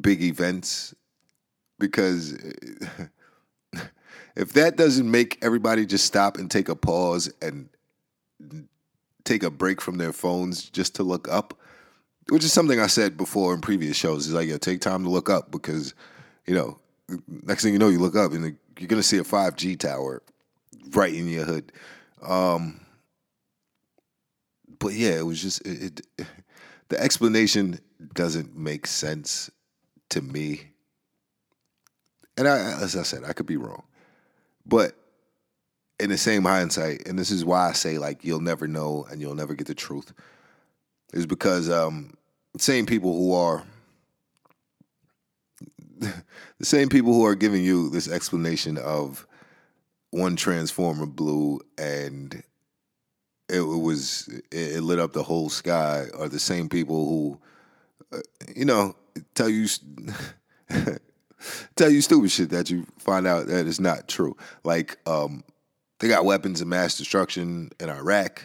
big 0.00 0.22
events 0.22 0.94
because 1.78 2.32
if 4.36 4.52
that 4.52 4.76
doesn't 4.76 5.10
make 5.10 5.38
everybody 5.42 5.86
just 5.86 6.04
stop 6.04 6.38
and 6.38 6.50
take 6.50 6.68
a 6.68 6.76
pause 6.76 7.32
and 7.40 7.68
take 9.24 9.42
a 9.42 9.50
break 9.50 9.80
from 9.80 9.98
their 9.98 10.12
phones 10.12 10.68
just 10.68 10.96
to 10.96 11.02
look 11.02 11.28
up, 11.28 11.58
which 12.28 12.44
is 12.44 12.52
something 12.52 12.80
I 12.80 12.86
said 12.86 13.16
before 13.16 13.54
in 13.54 13.60
previous 13.60 13.96
shows, 13.96 14.26
is 14.26 14.32
like, 14.32 14.48
yo, 14.48 14.58
take 14.58 14.80
time 14.80 15.04
to 15.04 15.10
look 15.10 15.30
up 15.30 15.50
because, 15.50 15.94
you 16.46 16.54
know, 16.54 16.78
next 17.28 17.62
thing 17.62 17.72
you 17.72 17.78
know, 17.78 17.88
you 17.88 17.98
look 17.98 18.16
up 18.16 18.32
and 18.32 18.56
you're 18.78 18.88
gonna 18.88 19.02
see 19.02 19.18
a 19.18 19.24
5G 19.24 19.78
tower 19.78 20.22
right 20.92 21.14
in 21.14 21.28
your 21.28 21.44
hood. 21.44 21.72
Um, 22.22 22.80
but 24.78 24.94
yeah, 24.94 25.18
it 25.18 25.26
was 25.26 25.40
just 25.40 25.66
it, 25.66 26.02
it, 26.18 26.26
the 26.88 27.00
explanation 27.00 27.78
doesn't 28.14 28.56
make 28.56 28.86
sense 28.86 29.50
to 30.10 30.20
me. 30.20 30.62
And 32.36 32.48
I, 32.48 32.82
as 32.82 32.96
I 32.96 33.02
said, 33.02 33.24
I 33.24 33.32
could 33.32 33.46
be 33.46 33.56
wrong, 33.56 33.82
but 34.66 34.94
in 36.00 36.10
the 36.10 36.18
same 36.18 36.44
hindsight, 36.44 37.06
and 37.06 37.18
this 37.18 37.30
is 37.30 37.44
why 37.44 37.68
I 37.68 37.72
say 37.72 37.98
like 37.98 38.24
you'll 38.24 38.40
never 38.40 38.66
know 38.66 39.06
and 39.10 39.20
you'll 39.20 39.34
never 39.34 39.54
get 39.54 39.66
the 39.66 39.74
truth, 39.74 40.12
is 41.12 41.26
because 41.26 41.70
um, 41.70 42.14
same 42.58 42.86
people 42.86 43.16
who 43.16 43.34
are 43.34 43.64
the 46.59 46.64
same 46.64 46.88
people 46.88 47.12
who 47.12 47.25
are 47.25 47.35
giving 47.35 47.64
you 47.64 47.90
this 47.90 48.09
explanation 48.09 48.76
of 48.78 49.26
one 50.11 50.37
transformer 50.37 51.06
blew 51.06 51.61
and 51.78 52.42
it, 53.49 53.61
was 53.61 54.28
it, 54.50 54.82
lit 54.82 54.99
up 54.99 55.12
the 55.12 55.23
whole 55.23 55.49
sky 55.49 56.06
are 56.18 56.28
the 56.28 56.38
same 56.38 56.68
people 56.68 57.09
who 57.09 57.40
uh, 58.12 58.21
you 58.54 58.64
know 58.64 58.94
tell 59.35 59.49
you 59.49 59.66
tell 61.76 61.90
you 61.90 62.00
stupid 62.00 62.30
shit 62.30 62.50
that 62.50 62.71
you 62.71 62.87
find 62.99 63.26
out 63.26 63.47
that 63.47 63.66
is 63.66 63.80
not 63.80 64.09
true. 64.09 64.37
Like 64.64 64.99
um, 65.06 65.44
they 65.99 66.09
got 66.09 66.25
weapons 66.25 66.61
of 66.61 66.68
mass 66.68 66.97
destruction 66.97 67.71
in 67.80 67.88
Iraq. 67.88 68.44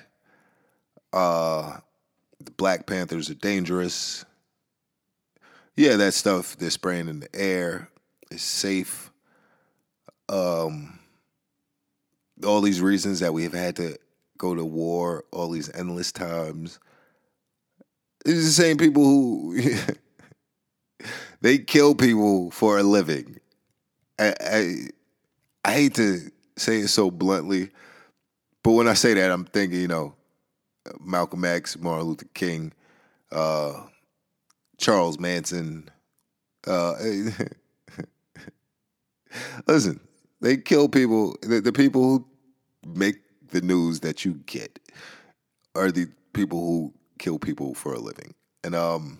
Uh, 1.13 1.77
the 2.43 2.51
Black 2.51 2.85
Panthers 2.85 3.29
are 3.29 3.35
dangerous 3.35 4.25
yeah, 5.77 5.95
that 5.95 6.15
stuff 6.15 6.57
they're 6.57 6.71
spraying 6.71 7.07
in 7.07 7.19
the 7.19 7.35
air 7.35 7.89
is 8.31 8.41
safe. 8.41 9.11
Um, 10.27 10.99
all 12.43 12.61
these 12.61 12.81
reasons 12.81 13.19
that 13.19 13.33
we've 13.33 13.53
had 13.53 13.75
to 13.77 13.97
go 14.37 14.55
to 14.55 14.65
war, 14.65 15.23
all 15.31 15.49
these 15.51 15.71
endless 15.73 16.11
times. 16.11 16.79
Are 18.25 18.33
the 18.33 18.41
same 18.41 18.77
people 18.77 19.03
who 19.03 19.61
they 21.41 21.59
kill 21.59 21.93
people 21.93 22.49
for 22.51 22.79
a 22.79 22.83
living. 22.83 23.39
I, 24.19 24.33
I, 24.41 24.75
I 25.63 25.73
hate 25.73 25.93
to 25.95 26.31
say 26.57 26.79
it 26.79 26.87
so 26.87 27.11
bluntly, 27.11 27.69
but 28.63 28.71
when 28.71 28.87
I 28.87 28.95
say 28.95 29.13
that, 29.13 29.31
I'm 29.31 29.45
thinking, 29.45 29.79
you 29.79 29.87
know, 29.87 30.15
Malcolm 30.99 31.45
X, 31.45 31.77
Martin 31.77 32.07
Luther 32.07 32.27
King, 32.33 32.73
uh, 33.31 33.83
Charles 34.77 35.19
Manson. 35.19 35.89
Uh, 36.65 36.95
listen, 39.67 39.99
they 40.41 40.57
kill 40.57 40.89
people. 40.89 41.35
The, 41.41 41.61
the, 41.61 41.71
people 41.71 42.03
who 42.03 42.25
make 42.85 43.15
the 43.49 43.61
news 43.61 44.01
that 44.01 44.25
you 44.25 44.41
get 44.45 44.79
are 45.75 45.91
the 45.91 46.07
people 46.33 46.59
who 46.59 46.93
kill 47.17 47.39
people 47.39 47.73
for 47.73 47.93
a 47.93 47.99
living, 47.99 48.33
and 48.63 48.75
um, 48.75 49.19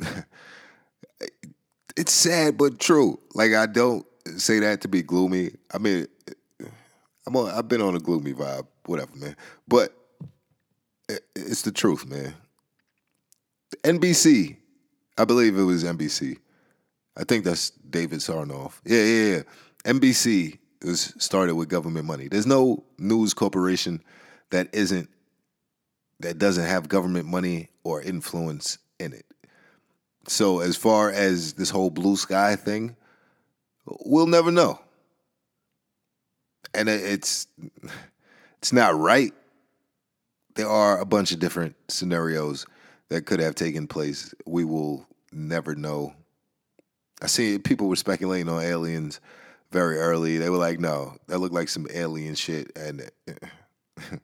it's 1.96 2.12
sad 2.12 2.58
but 2.58 2.78
true. 2.78 3.18
Like 3.34 3.54
I 3.54 3.66
don't 3.66 4.06
say 4.36 4.60
that 4.60 4.82
to 4.82 4.88
be 4.88 5.02
gloomy. 5.02 5.50
I 5.72 5.78
mean, 5.78 6.06
I'm 7.26 7.36
on, 7.36 7.50
I've 7.50 7.68
been 7.68 7.82
on 7.82 7.96
a 7.96 8.00
gloomy 8.00 8.34
vibe, 8.34 8.66
whatever, 8.86 9.16
man. 9.16 9.36
But 9.66 9.94
it's 11.34 11.62
the 11.62 11.72
truth, 11.72 12.06
man. 12.06 12.34
NBC, 13.84 14.56
I 15.16 15.24
believe 15.24 15.58
it 15.58 15.62
was 15.62 15.84
NBC. 15.84 16.38
I 17.16 17.24
think 17.24 17.44
that's 17.44 17.70
David 17.70 18.20
Sarnoff. 18.20 18.80
Yeah, 18.84 19.02
yeah, 19.02 19.36
yeah. 19.36 19.42
NBC 19.92 20.58
was 20.84 21.14
started 21.18 21.54
with 21.54 21.68
government 21.68 22.06
money. 22.06 22.28
There's 22.28 22.46
no 22.46 22.84
news 22.98 23.34
corporation 23.34 24.02
that 24.50 24.68
isn't 24.72 25.08
that 26.20 26.38
doesn't 26.38 26.64
have 26.64 26.88
government 26.88 27.26
money 27.26 27.68
or 27.84 28.02
influence 28.02 28.78
in 28.98 29.12
it. 29.12 29.24
So 30.26 30.60
as 30.60 30.76
far 30.76 31.10
as 31.10 31.54
this 31.54 31.70
whole 31.70 31.90
blue 31.90 32.16
sky 32.16 32.56
thing, 32.56 32.96
we'll 34.04 34.26
never 34.26 34.50
know. 34.50 34.80
And 36.74 36.88
it's 36.88 37.46
it's 38.58 38.72
not 38.72 38.98
right. 38.98 39.32
There 40.54 40.68
are 40.68 40.98
a 40.98 41.06
bunch 41.06 41.32
of 41.32 41.38
different 41.38 41.76
scenarios 41.88 42.66
that 43.10 43.26
could 43.26 43.40
have 43.40 43.54
taken 43.54 43.86
place. 43.86 44.34
We 44.46 44.64
will 44.64 45.06
never 45.32 45.74
know. 45.74 46.14
I 47.22 47.26
see 47.26 47.58
people 47.58 47.88
were 47.88 47.96
speculating 47.96 48.48
on 48.48 48.62
aliens 48.62 49.20
very 49.70 49.98
early. 49.98 50.38
They 50.38 50.50
were 50.50 50.56
like, 50.58 50.80
"No, 50.80 51.16
that 51.26 51.38
looked 51.38 51.54
like 51.54 51.68
some 51.68 51.86
alien 51.92 52.34
shit." 52.34 52.70
And 52.76 53.10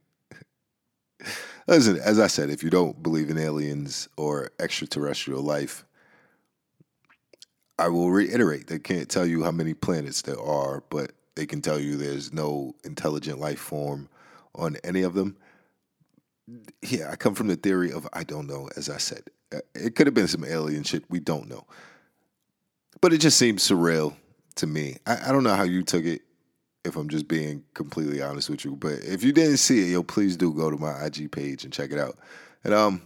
listen, 1.66 1.98
as 1.98 2.18
I 2.18 2.26
said, 2.28 2.50
if 2.50 2.62
you 2.62 2.70
don't 2.70 3.02
believe 3.02 3.30
in 3.30 3.38
aliens 3.38 4.08
or 4.16 4.50
extraterrestrial 4.58 5.42
life, 5.42 5.84
I 7.78 7.88
will 7.88 8.10
reiterate, 8.10 8.68
they 8.68 8.78
can't 8.78 9.08
tell 9.08 9.26
you 9.26 9.42
how 9.42 9.50
many 9.50 9.74
planets 9.74 10.22
there 10.22 10.40
are, 10.40 10.84
but 10.90 11.12
they 11.34 11.46
can 11.46 11.60
tell 11.60 11.80
you 11.80 11.96
there's 11.96 12.32
no 12.32 12.74
intelligent 12.84 13.40
life 13.40 13.58
form 13.58 14.08
on 14.54 14.76
any 14.84 15.02
of 15.02 15.14
them. 15.14 15.36
Yeah, 16.82 17.10
I 17.10 17.16
come 17.16 17.34
from 17.34 17.48
the 17.48 17.56
theory 17.56 17.92
of 17.92 18.06
I 18.12 18.24
don't 18.24 18.46
know, 18.46 18.68
as 18.76 18.90
I 18.90 18.98
said. 18.98 19.24
Uh, 19.54 19.58
it 19.74 19.94
could 19.96 20.06
have 20.06 20.14
been 20.14 20.28
some 20.28 20.44
alien 20.44 20.82
shit. 20.82 21.04
We 21.08 21.20
don't 21.20 21.48
know. 21.48 21.66
But 23.00 23.12
it 23.12 23.18
just 23.18 23.38
seems 23.38 23.66
surreal 23.66 24.14
to 24.56 24.66
me. 24.66 24.98
I, 25.06 25.28
I 25.28 25.32
don't 25.32 25.44
know 25.44 25.54
how 25.54 25.62
you 25.62 25.82
took 25.82 26.04
it, 26.04 26.22
if 26.84 26.96
I'm 26.96 27.08
just 27.08 27.28
being 27.28 27.64
completely 27.72 28.20
honest 28.20 28.50
with 28.50 28.64
you. 28.64 28.76
But 28.76 29.00
if 29.04 29.24
you 29.24 29.32
didn't 29.32 29.56
see 29.56 29.80
it, 29.80 29.92
yo, 29.92 30.02
please 30.02 30.36
do 30.36 30.52
go 30.52 30.70
to 30.70 30.76
my 30.76 31.04
IG 31.04 31.32
page 31.32 31.64
and 31.64 31.72
check 31.72 31.90
it 31.90 31.98
out. 31.98 32.18
And 32.62 32.74
um, 32.74 33.02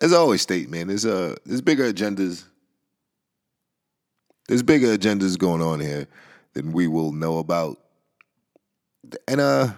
as 0.00 0.12
I 0.12 0.16
always 0.16 0.42
state, 0.42 0.70
man, 0.70 0.88
there's 0.88 1.06
uh 1.06 1.36
there's 1.44 1.60
bigger 1.60 1.92
agendas. 1.92 2.44
There's 4.48 4.62
bigger 4.62 4.96
agendas 4.96 5.38
going 5.38 5.60
on 5.60 5.80
here 5.80 6.06
than 6.54 6.72
we 6.72 6.86
will 6.86 7.12
know 7.12 7.38
about. 7.38 7.78
And 9.26 9.40
uh 9.40 9.72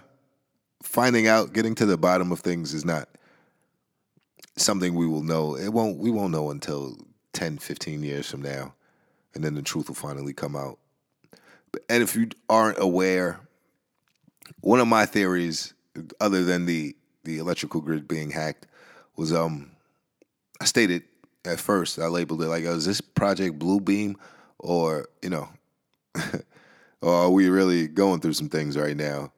finding 0.83 1.27
out, 1.27 1.53
getting 1.53 1.75
to 1.77 1.87
the 1.87 1.97
bottom 1.97 2.33
of 2.33 2.41
things 2.41 2.75
is 2.75 2.85
not 2.85 3.09
something 4.57 4.95
we 4.95 5.07
will 5.07 5.23
know. 5.23 5.57
It 5.57 5.69
won't 5.69 5.99
we 5.99 6.11
won't 6.11 6.33
know 6.33 6.51
until 6.51 6.97
10, 7.33 7.59
15 7.59 8.03
years 8.03 8.31
from 8.31 8.43
now. 8.43 8.75
And 9.35 9.45
then 9.45 9.55
the 9.55 9.63
truth 9.63 9.89
will 9.89 9.95
finally 9.95 10.33
come 10.33 10.57
out. 10.57 10.79
And 11.89 12.03
if 12.03 12.17
you 12.17 12.29
aren't 12.49 12.81
aware, 12.81 13.41
one 14.61 14.81
of 14.81 14.89
my 14.89 15.07
theories, 15.07 15.73
other 16.21 16.45
than 16.45 16.67
the 16.67 16.97
the 17.25 17.39
electrical 17.39 17.81
grid 17.81 18.09
being 18.09 18.31
hacked, 18.31 18.67
was 19.17 19.33
um 19.33 19.71
I 20.61 20.65
stated 20.65 21.05
at 21.45 21.59
first, 21.59 21.99
I 21.99 22.07
labeled 22.07 22.43
it 22.43 22.49
like, 22.49 22.65
oh, 22.67 22.75
is 22.75 22.85
this 22.85 23.01
Project 23.01 23.59
blue 23.59 23.81
beam 23.81 24.17
or, 24.59 25.09
you 25.23 25.31
know, 25.31 25.49
or 27.01 27.15
are 27.15 27.31
we 27.31 27.49
really 27.49 27.89
going 27.89 28.21
through 28.21 28.35
some 28.35 28.49
things 28.49 28.77
right 28.77 28.97
now? 28.97 29.33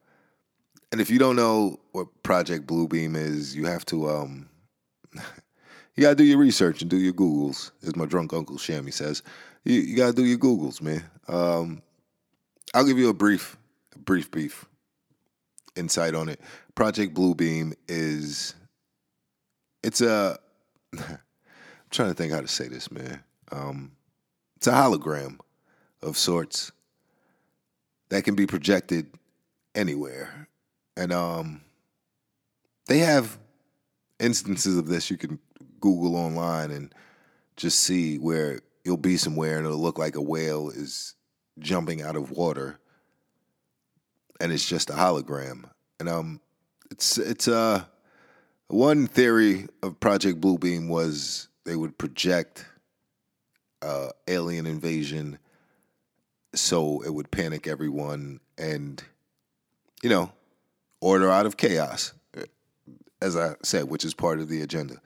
And 0.93 1.01
if 1.01 1.09
you 1.09 1.17
don't 1.17 1.35
know 1.35 1.79
what 1.93 2.05
Project 2.21 2.67
Bluebeam 2.67 3.17
is, 3.17 3.55
you 3.55 3.65
have 3.65 3.83
to 3.85 4.07
um 4.07 4.47
you 5.15 6.01
gotta 6.03 6.13
do 6.13 6.23
your 6.23 6.37
research 6.37 6.83
and 6.83 6.91
do 6.91 6.97
your 6.97 7.13
Googles, 7.13 7.71
as 7.81 7.95
my 7.95 8.05
drunk 8.05 8.31
uncle 8.31 8.57
Shammy 8.57 8.93
says. 8.93 9.23
You, 9.63 9.81
you 9.81 9.97
gotta 9.97 10.13
do 10.13 10.23
your 10.23 10.37
Googles, 10.37 10.83
man. 10.83 11.03
Um, 11.27 11.81
I'll 12.75 12.85
give 12.85 12.99
you 12.99 13.09
a 13.09 13.13
brief, 13.13 13.57
brief, 14.05 14.29
brief 14.29 14.65
insight 15.75 16.13
on 16.13 16.29
it. 16.29 16.39
Project 16.75 17.15
Bluebeam 17.15 17.73
is 17.87 18.53
it's 19.81 20.01
a 20.01 20.37
I'm 20.93 21.17
trying 21.89 22.09
to 22.09 22.13
think 22.13 22.33
how 22.33 22.41
to 22.41 22.47
say 22.47 22.67
this, 22.67 22.91
man. 22.91 23.23
Um, 23.51 23.93
it's 24.57 24.67
a 24.67 24.73
hologram 24.73 25.39
of 26.03 26.17
sorts 26.17 26.71
that 28.09 28.25
can 28.25 28.35
be 28.35 28.45
projected 28.45 29.07
anywhere, 29.73 30.49
and 30.97 31.11
um, 31.11 31.61
they 32.87 32.99
have 32.99 33.37
instances 34.19 34.77
of 34.77 34.87
this 34.87 35.09
you 35.09 35.17
can 35.17 35.39
Google 35.79 36.15
online 36.15 36.71
and 36.71 36.93
just 37.57 37.79
see 37.79 38.17
where 38.17 38.59
you'll 38.83 38.97
be 38.97 39.17
somewhere 39.17 39.57
and 39.57 39.65
it'll 39.65 39.77
look 39.77 39.97
like 39.97 40.15
a 40.15 40.21
whale 40.21 40.69
is 40.69 41.15
jumping 41.59 42.01
out 42.01 42.15
of 42.15 42.31
water, 42.31 42.79
and 44.39 44.51
it's 44.51 44.67
just 44.67 44.89
a 44.89 44.93
hologram. 44.93 45.65
And 45.99 46.09
um, 46.09 46.41
it's 46.89 47.17
it's 47.17 47.47
uh 47.47 47.85
one 48.67 49.07
theory 49.07 49.67
of 49.83 49.99
Project 49.99 50.41
Bluebeam 50.41 50.87
was 50.87 51.47
they 51.63 51.75
would 51.75 51.97
project 51.97 52.65
uh, 53.81 54.09
alien 54.27 54.65
invasion 54.65 55.37
so 56.55 57.01
it 57.01 57.13
would 57.13 57.31
panic 57.31 57.67
everyone 57.67 58.39
and, 58.57 59.03
you 60.01 60.09
know, 60.09 60.31
order 61.03 61.29
out 61.29 61.45
of 61.45 61.57
chaos, 61.57 62.13
as 63.21 63.35
I 63.35 63.55
said, 63.63 63.85
which 63.85 64.05
is 64.05 64.13
part 64.13 64.39
of 64.39 64.49
the 64.49 64.61
agenda. 64.61 65.01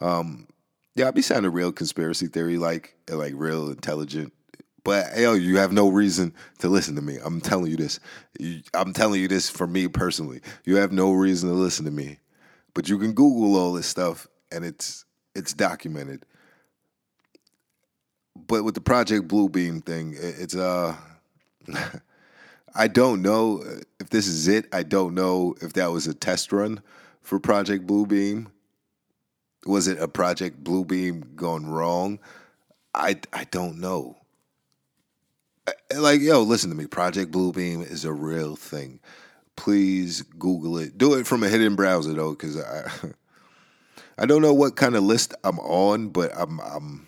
Um, 0.00 0.48
yeah, 0.94 1.08
I'd 1.08 1.14
be 1.14 1.22
sounding 1.22 1.52
real 1.52 1.72
conspiracy 1.72 2.26
theory, 2.26 2.58
like 2.58 2.96
like 3.08 3.34
real 3.36 3.70
intelligent. 3.70 4.32
But 4.82 5.16
yo, 5.18 5.34
you 5.34 5.58
have 5.58 5.72
no 5.72 5.88
reason 5.88 6.32
to 6.60 6.68
listen 6.68 6.94
to 6.96 7.02
me. 7.02 7.18
I'm 7.22 7.40
telling 7.40 7.70
you 7.70 7.76
this. 7.76 8.00
I'm 8.72 8.92
telling 8.92 9.20
you 9.20 9.28
this 9.28 9.50
for 9.50 9.66
me 9.66 9.88
personally. 9.88 10.40
You 10.64 10.76
have 10.76 10.92
no 10.92 11.12
reason 11.12 11.48
to 11.48 11.54
listen 11.54 11.84
to 11.86 11.90
me. 11.90 12.18
But 12.74 12.88
you 12.88 12.98
can 12.98 13.12
Google 13.12 13.56
all 13.56 13.72
this 13.72 13.86
stuff 13.86 14.26
and 14.52 14.64
it's 14.64 15.04
it's 15.34 15.52
documented. 15.52 16.24
But 18.34 18.64
with 18.64 18.74
the 18.74 18.80
Project 18.80 19.28
Bluebeam 19.28 19.84
thing, 19.84 20.14
it's 20.18 20.54
uh 20.54 20.94
I 22.76 22.88
don't 22.88 23.22
know 23.22 23.64
if 24.00 24.10
this 24.10 24.26
is 24.26 24.48
it. 24.48 24.66
I 24.72 24.82
don't 24.82 25.14
know 25.14 25.54
if 25.60 25.72
that 25.74 25.90
was 25.90 26.06
a 26.06 26.14
test 26.14 26.52
run 26.52 26.80
for 27.22 27.40
Project 27.40 27.86
Bluebeam. 27.86 28.46
Was 29.64 29.88
it 29.88 29.98
a 29.98 30.08
Project 30.08 30.62
Bluebeam 30.62 31.34
gone 31.34 31.66
wrong? 31.66 32.18
I 32.94 33.18
I 33.32 33.44
don't 33.44 33.80
know. 33.80 34.16
Like 35.96 36.20
yo, 36.20 36.42
listen 36.42 36.70
to 36.70 36.76
me. 36.76 36.86
Project 36.86 37.32
Bluebeam 37.32 37.90
is 37.90 38.04
a 38.04 38.12
real 38.12 38.56
thing 38.56 39.00
please 39.56 40.22
Google 40.22 40.78
it. 40.78 40.96
Do 40.96 41.14
it 41.14 41.26
from 41.26 41.42
a 41.42 41.48
hidden 41.48 41.74
browser 41.74 42.12
though, 42.12 42.30
because 42.30 42.60
I 42.60 42.90
I 44.18 44.26
don't 44.26 44.42
know 44.42 44.54
what 44.54 44.76
kind 44.76 44.94
of 44.94 45.02
list 45.02 45.34
I'm 45.42 45.58
on, 45.58 46.10
but 46.10 46.30
I'm 46.36 46.60
I'm 46.60 47.06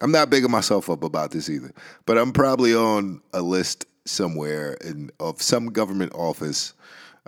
I'm 0.00 0.12
not 0.12 0.30
bigging 0.30 0.50
myself 0.50 0.88
up 0.88 1.02
about 1.02 1.30
this 1.30 1.48
either. 1.48 1.72
But 2.06 2.18
I'm 2.18 2.32
probably 2.32 2.74
on 2.74 3.20
a 3.32 3.40
list 3.42 3.86
somewhere 4.06 4.74
in 4.84 5.10
of 5.20 5.40
some 5.42 5.66
government 5.66 6.12
office. 6.14 6.74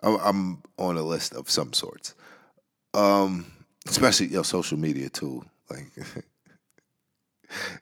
I'm, 0.03 0.63
on 0.79 0.99
a 0.99 1.03
list 1.03 1.35
of 1.35 1.49
some 1.49 1.73
sorts. 1.73 2.15
Um, 2.93 3.47
especially 3.89 4.27
your 4.27 4.37
know, 4.37 4.43
social 4.43 4.79
media 4.79 5.09
too. 5.09 5.43
Like 5.71 5.87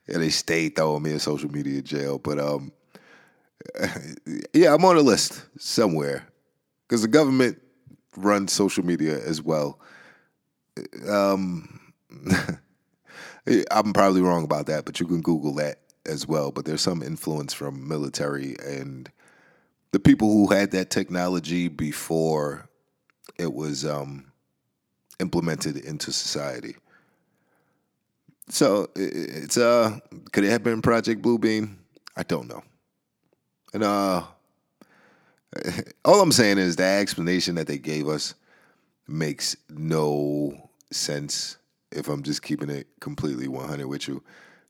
yeah, 0.09 0.19
they 0.19 0.31
stay 0.31 0.69
throwing 0.69 1.03
me 1.03 1.11
in 1.11 1.19
social 1.19 1.51
media 1.51 1.83
jail, 1.83 2.19
but 2.19 2.39
um 2.39 2.73
yeah, 4.53 4.75
I'm 4.75 4.85
on 4.85 4.97
a 4.97 5.01
list 5.01 5.45
somewhere 5.59 6.27
because 6.87 7.03
the 7.03 7.09
government 7.09 7.61
runs 8.17 8.53
social 8.53 8.85
media 8.85 9.19
as 9.25 9.43
well. 9.43 9.81
Um, 11.09 11.81
I'm 13.71 13.93
probably 13.93 14.23
wrong 14.23 14.45
about 14.45 14.67
that, 14.67 14.85
but 14.85 15.01
you 15.01 15.07
can 15.07 15.21
Google 15.21 15.55
that 15.55 15.79
as 16.07 16.27
well. 16.27 16.51
But 16.51 16.65
there's 16.65 16.81
some 16.81 17.03
influence 17.03 17.53
from 17.53 17.87
military 17.89 18.57
and 18.65 19.11
the 19.93 20.01
people 20.01 20.33
who 20.33 20.53
had 20.53 20.73
that 20.73 20.91
technology 20.91 21.69
before 21.69 22.69
it 23.39 23.53
was 23.53 23.85
um, 23.85 24.33
implemented 25.21 25.77
into 25.77 26.13
society. 26.13 26.77
So 28.49 28.91
it's 28.95 29.57
uh, 29.57 29.99
could 30.33 30.45
it 30.45 30.51
have 30.51 30.63
been 30.63 30.83
Project 30.83 31.23
Bluebeam? 31.23 31.77
I 32.17 32.25
don't 32.25 32.49
know. 32.49 32.63
And 33.73 33.83
uh, 33.83 34.25
all 36.05 36.21
I'm 36.21 36.33
saying 36.33 36.59
is 36.59 36.77
the 36.77 36.85
explanation 36.85 37.55
that 37.55 37.67
they 37.67 37.79
gave 37.79 38.09
us 38.09 38.35
makes 39.07 39.57
no 39.69 40.71
sense 40.91 41.57
if 41.91 42.09
I'm 42.09 42.23
just 42.23 42.43
keeping 42.43 42.71
it 42.71 42.87
completely 43.01 43.49
100 43.49 43.87
with 43.87 44.09
you. 44.09 44.23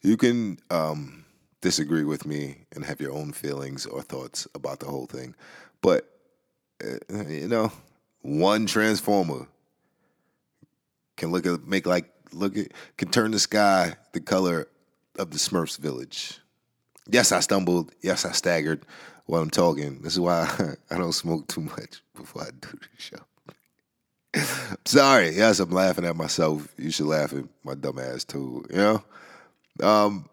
You 0.05 0.19
can 0.19 0.59
um, 0.71 1.25
disagree 1.63 2.05
with 2.05 2.27
me 2.27 2.67
and 2.75 2.85
have 2.85 3.01
your 3.01 3.13
own 3.13 3.33
feelings 3.33 3.87
or 3.87 4.03
thoughts 4.03 4.47
about 4.55 4.81
the 4.81 4.87
whole 4.87 5.07
thing. 5.07 5.35
But, 5.81 6.07
uh, 6.85 7.25
you 7.27 7.49
know, 7.49 7.73
one 8.21 8.67
transformer 8.67 9.49
can 11.17 11.33
look 11.33 11.47
at, 11.47 11.67
make 11.67 11.87
like, 11.87 12.13
look 12.35 12.59
at, 12.59 12.73
can 12.99 13.09
turn 13.09 13.31
the 13.31 13.39
sky 13.39 13.95
the 14.13 14.21
color 14.21 14.69
of 15.19 15.31
the 15.31 15.39
Smurfs 15.39 15.79
village. 15.79 16.39
Yes, 17.09 17.33
I 17.33 17.41
stumbled. 17.41 17.91
Yes, 18.03 18.27
I 18.27 18.33
staggered 18.33 18.85
while 19.25 19.41
I'm 19.41 19.49
talking. 19.49 20.03
This 20.03 20.13
is 20.13 20.21
why 20.21 20.75
I, 20.91 20.99
don't 20.99 21.13
smoke 21.13 21.49
too 21.49 21.63
much 21.63 22.03
before 22.15 22.43
I 22.43 22.51
do 22.51 22.69
the 22.79 22.89
show. 22.99 24.75
Sorry. 24.85 25.31
Yes, 25.31 25.61
I'm 25.61 25.71
laughing 25.71 26.05
at 26.05 26.15
myself. 26.15 26.69
You 26.77 26.91
should 26.91 27.07
laugh 27.07 27.33
at 27.33 27.45
my 27.63 27.75
dumb 27.75 27.99
ass 27.99 28.25
too. 28.25 28.67
You 28.69 28.77
know. 28.77 29.05
Um, 29.83 30.29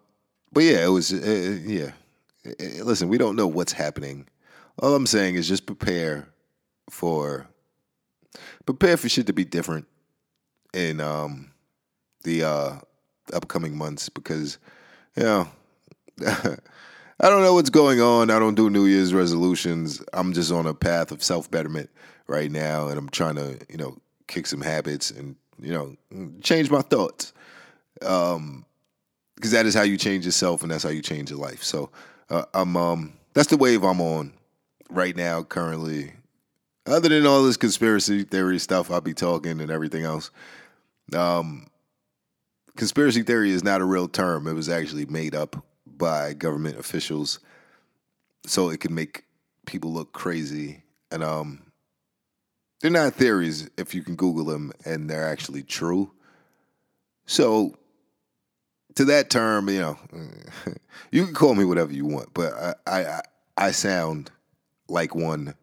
but 0.51 0.63
yeah, 0.63 0.85
it 0.85 0.89
was. 0.89 1.13
Uh, 1.13 1.59
yeah. 1.63 1.91
listen, 2.83 3.09
we 3.09 3.17
don't 3.17 3.35
know 3.35 3.47
what's 3.47 3.73
happening. 3.73 4.27
All 4.79 4.95
I'm 4.95 5.07
saying 5.07 5.35
is 5.35 5.47
just 5.47 5.65
prepare 5.65 6.27
for 6.89 7.47
prepare 8.65 8.97
for 8.97 9.09
shit 9.09 9.27
to 9.27 9.33
be 9.33 9.45
different 9.45 9.87
in 10.73 10.99
um, 10.99 11.51
the 12.23 12.43
uh, 12.43 12.75
upcoming 13.33 13.77
months 13.77 14.09
because 14.09 14.57
you 15.15 15.23
know 15.23 15.47
I 17.23 17.29
don't 17.29 17.43
know 17.43 17.53
what's 17.53 17.69
going 17.69 18.01
on. 18.01 18.31
I 18.31 18.39
don't 18.39 18.55
do 18.55 18.69
New 18.69 18.85
Year's 18.85 19.13
resolutions. 19.13 20.03
I'm 20.11 20.33
just 20.33 20.51
on 20.51 20.65
a 20.65 20.73
path 20.73 21.11
of 21.11 21.23
self 21.23 21.51
betterment 21.51 21.89
right 22.27 22.51
now, 22.51 22.87
and 22.87 22.97
I'm 22.97 23.09
trying 23.09 23.35
to, 23.35 23.59
you 23.69 23.77
know, 23.77 23.97
kick 24.27 24.47
some 24.47 24.61
habits 24.61 25.11
and 25.11 25.35
you 25.59 25.71
know 25.71 25.95
change 26.41 26.71
my 26.71 26.81
thoughts. 26.81 27.33
Um, 28.01 28.65
because 29.41 29.51
that 29.53 29.65
is 29.65 29.73
how 29.73 29.81
you 29.81 29.97
change 29.97 30.23
yourself 30.23 30.61
and 30.61 30.71
that's 30.71 30.83
how 30.83 30.89
you 30.89 31.01
change 31.01 31.31
your 31.31 31.39
life. 31.39 31.63
So 31.63 31.89
uh, 32.29 32.45
I'm 32.53 32.77
um 32.77 33.13
that's 33.33 33.49
the 33.49 33.57
wave 33.57 33.83
I'm 33.83 33.99
on 33.99 34.33
right 34.91 35.15
now 35.15 35.41
currently. 35.41 36.13
Other 36.85 37.09
than 37.09 37.25
all 37.25 37.43
this 37.43 37.57
conspiracy 37.57 38.23
theory 38.23 38.59
stuff 38.59 38.91
I'll 38.91 39.01
be 39.01 39.15
talking 39.15 39.59
and 39.59 39.71
everything 39.71 40.03
else, 40.03 40.29
um, 41.15 41.65
conspiracy 42.75 43.23
theory 43.23 43.49
is 43.49 43.63
not 43.63 43.81
a 43.81 43.85
real 43.85 44.07
term. 44.07 44.45
It 44.45 44.53
was 44.53 44.69
actually 44.69 45.07
made 45.07 45.33
up 45.33 45.65
by 45.87 46.33
government 46.33 46.77
officials 46.77 47.39
so 48.45 48.69
it 48.69 48.79
can 48.79 48.93
make 48.93 49.25
people 49.65 49.91
look 49.91 50.13
crazy. 50.13 50.83
And 51.09 51.23
um, 51.23 51.63
they're 52.79 52.91
not 52.91 53.13
theories 53.13 53.71
if 53.75 53.95
you 53.95 54.03
can 54.03 54.15
Google 54.15 54.45
them 54.45 54.71
and 54.85 55.09
they're 55.09 55.27
actually 55.27 55.63
true. 55.63 56.11
So 57.25 57.75
to 58.95 59.05
that 59.05 59.29
term, 59.29 59.69
you 59.69 59.79
know, 59.79 59.97
you 61.11 61.25
can 61.25 61.33
call 61.33 61.55
me 61.55 61.65
whatever 61.65 61.93
you 61.93 62.05
want, 62.05 62.33
but 62.33 62.53
I 62.53 62.75
I, 62.87 63.21
I 63.57 63.71
sound 63.71 64.31
like 64.87 65.15
one 65.15 65.55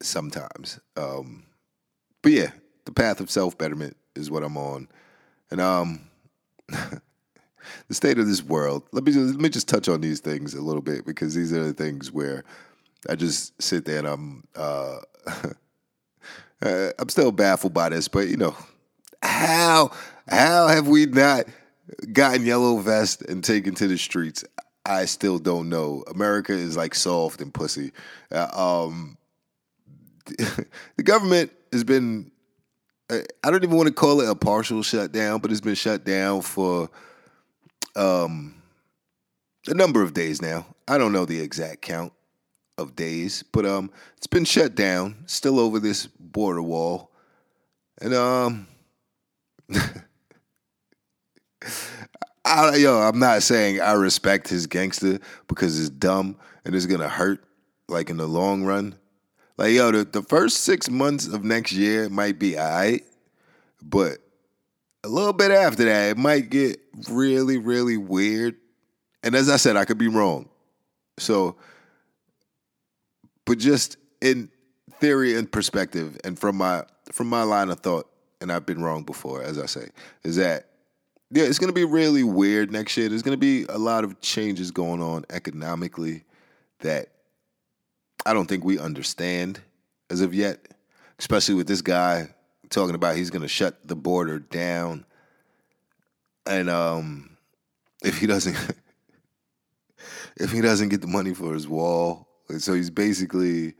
sometimes. 0.00 0.80
Um, 0.96 1.44
but 2.22 2.32
yeah, 2.32 2.50
the 2.84 2.92
path 2.92 3.20
of 3.20 3.30
self 3.30 3.56
betterment 3.56 3.96
is 4.14 4.30
what 4.30 4.42
I'm 4.42 4.56
on, 4.56 4.88
and 5.50 5.60
um, 5.60 6.00
the 6.68 7.94
state 7.94 8.18
of 8.18 8.26
this 8.26 8.42
world. 8.42 8.82
Let 8.92 9.04
me 9.04 9.12
just, 9.12 9.34
let 9.34 9.40
me 9.40 9.48
just 9.48 9.68
touch 9.68 9.88
on 9.88 10.00
these 10.00 10.20
things 10.20 10.54
a 10.54 10.62
little 10.62 10.82
bit 10.82 11.06
because 11.06 11.34
these 11.34 11.52
are 11.52 11.64
the 11.64 11.72
things 11.72 12.12
where 12.12 12.44
I 13.08 13.16
just 13.16 13.60
sit 13.60 13.84
there 13.84 13.98
and 13.98 14.06
I'm 14.06 14.44
uh, 14.56 14.98
I'm 16.98 17.08
still 17.08 17.32
baffled 17.32 17.74
by 17.74 17.88
this, 17.88 18.08
but 18.08 18.28
you 18.28 18.36
know 18.36 18.56
how 19.22 19.90
how 20.28 20.68
have 20.68 20.88
we 20.88 21.06
not 21.06 21.46
gotten 22.12 22.44
yellow 22.44 22.78
vest 22.78 23.22
and 23.22 23.42
taken 23.42 23.74
to 23.76 23.86
the 23.86 23.98
streets? 23.98 24.44
I 24.84 25.04
still 25.04 25.38
don't 25.38 25.68
know. 25.68 26.02
America 26.08 26.52
is 26.52 26.76
like 26.76 26.94
soft 26.94 27.40
and 27.40 27.54
pussy. 27.54 27.92
Uh, 28.30 28.48
um, 28.52 29.16
the 30.26 31.02
government 31.02 31.52
has 31.72 31.84
been. 31.84 32.30
I 33.10 33.50
don't 33.50 33.62
even 33.62 33.76
want 33.76 33.88
to 33.88 33.94
call 33.94 34.22
it 34.22 34.30
a 34.30 34.34
partial 34.34 34.82
shutdown, 34.82 35.40
but 35.40 35.50
it's 35.50 35.60
been 35.60 35.74
shut 35.74 36.02
down 36.02 36.40
for 36.40 36.88
um, 37.94 38.54
a 39.66 39.74
number 39.74 40.02
of 40.02 40.14
days 40.14 40.40
now. 40.40 40.64
I 40.88 40.96
don't 40.96 41.12
know 41.12 41.26
the 41.26 41.38
exact 41.38 41.82
count 41.82 42.14
of 42.78 42.96
days, 42.96 43.44
but 43.52 43.66
um, 43.66 43.90
it's 44.16 44.26
been 44.26 44.46
shut 44.46 44.74
down. 44.74 45.24
Still 45.26 45.60
over 45.60 45.78
this 45.78 46.06
border 46.06 46.62
wall, 46.62 47.10
and 48.00 48.14
um, 48.14 48.66
I, 52.52 52.76
yo, 52.76 52.98
I'm 52.98 53.18
not 53.18 53.42
saying 53.42 53.80
I 53.80 53.92
respect 53.92 54.48
his 54.48 54.66
gangster 54.66 55.18
because 55.48 55.80
it's 55.80 55.90
dumb 55.90 56.36
and 56.64 56.74
it's 56.74 56.86
gonna 56.86 57.08
hurt, 57.08 57.44
like 57.88 58.10
in 58.10 58.16
the 58.16 58.28
long 58.28 58.64
run. 58.64 58.94
Like 59.56 59.72
yo, 59.72 59.90
the, 59.90 60.04
the 60.04 60.22
first 60.22 60.58
six 60.58 60.90
months 60.90 61.26
of 61.26 61.44
next 61.44 61.72
year 61.72 62.08
might 62.08 62.38
be 62.38 62.58
alright, 62.58 63.04
but 63.82 64.18
a 65.04 65.08
little 65.08 65.32
bit 65.32 65.50
after 65.50 65.84
that, 65.84 66.10
it 66.10 66.18
might 66.18 66.50
get 66.50 66.80
really, 67.08 67.58
really 67.58 67.96
weird. 67.96 68.56
And 69.22 69.34
as 69.34 69.48
I 69.48 69.56
said, 69.56 69.76
I 69.76 69.84
could 69.84 69.98
be 69.98 70.08
wrong. 70.08 70.48
So, 71.18 71.56
but 73.44 73.58
just 73.58 73.96
in 74.20 74.50
theory 75.00 75.36
and 75.36 75.50
perspective, 75.50 76.18
and 76.24 76.38
from 76.38 76.56
my 76.56 76.84
from 77.10 77.28
my 77.28 77.42
line 77.42 77.70
of 77.70 77.80
thought, 77.80 78.08
and 78.40 78.50
I've 78.50 78.66
been 78.66 78.82
wrong 78.82 79.02
before, 79.02 79.42
as 79.42 79.58
I 79.58 79.66
say, 79.66 79.88
is 80.22 80.36
that 80.36 80.71
yeah, 81.32 81.44
it's 81.44 81.58
gonna 81.58 81.72
be 81.72 81.84
really 81.84 82.22
weird 82.22 82.70
next 82.70 82.96
year. 82.96 83.08
There's 83.08 83.22
gonna 83.22 83.38
be 83.38 83.64
a 83.68 83.78
lot 83.78 84.04
of 84.04 84.20
changes 84.20 84.70
going 84.70 85.00
on 85.00 85.24
economically 85.30 86.24
that 86.80 87.08
I 88.26 88.34
don't 88.34 88.46
think 88.46 88.64
we 88.64 88.78
understand 88.78 89.60
as 90.10 90.20
of 90.20 90.34
yet, 90.34 90.60
especially 91.18 91.54
with 91.54 91.66
this 91.66 91.80
guy 91.80 92.28
talking 92.68 92.94
about 92.94 93.16
he's 93.16 93.30
gonna 93.30 93.48
shut 93.48 93.86
the 93.88 93.96
border 93.96 94.40
down. 94.40 95.06
And 96.44 96.68
um 96.68 97.36
if 98.04 98.18
he 98.18 98.26
doesn't 98.26 98.56
if 100.36 100.52
he 100.52 100.60
doesn't 100.60 100.90
get 100.90 101.00
the 101.00 101.06
money 101.06 101.32
for 101.32 101.54
his 101.54 101.66
wall, 101.66 102.28
so 102.58 102.74
he's 102.74 102.90
basically 102.90 103.74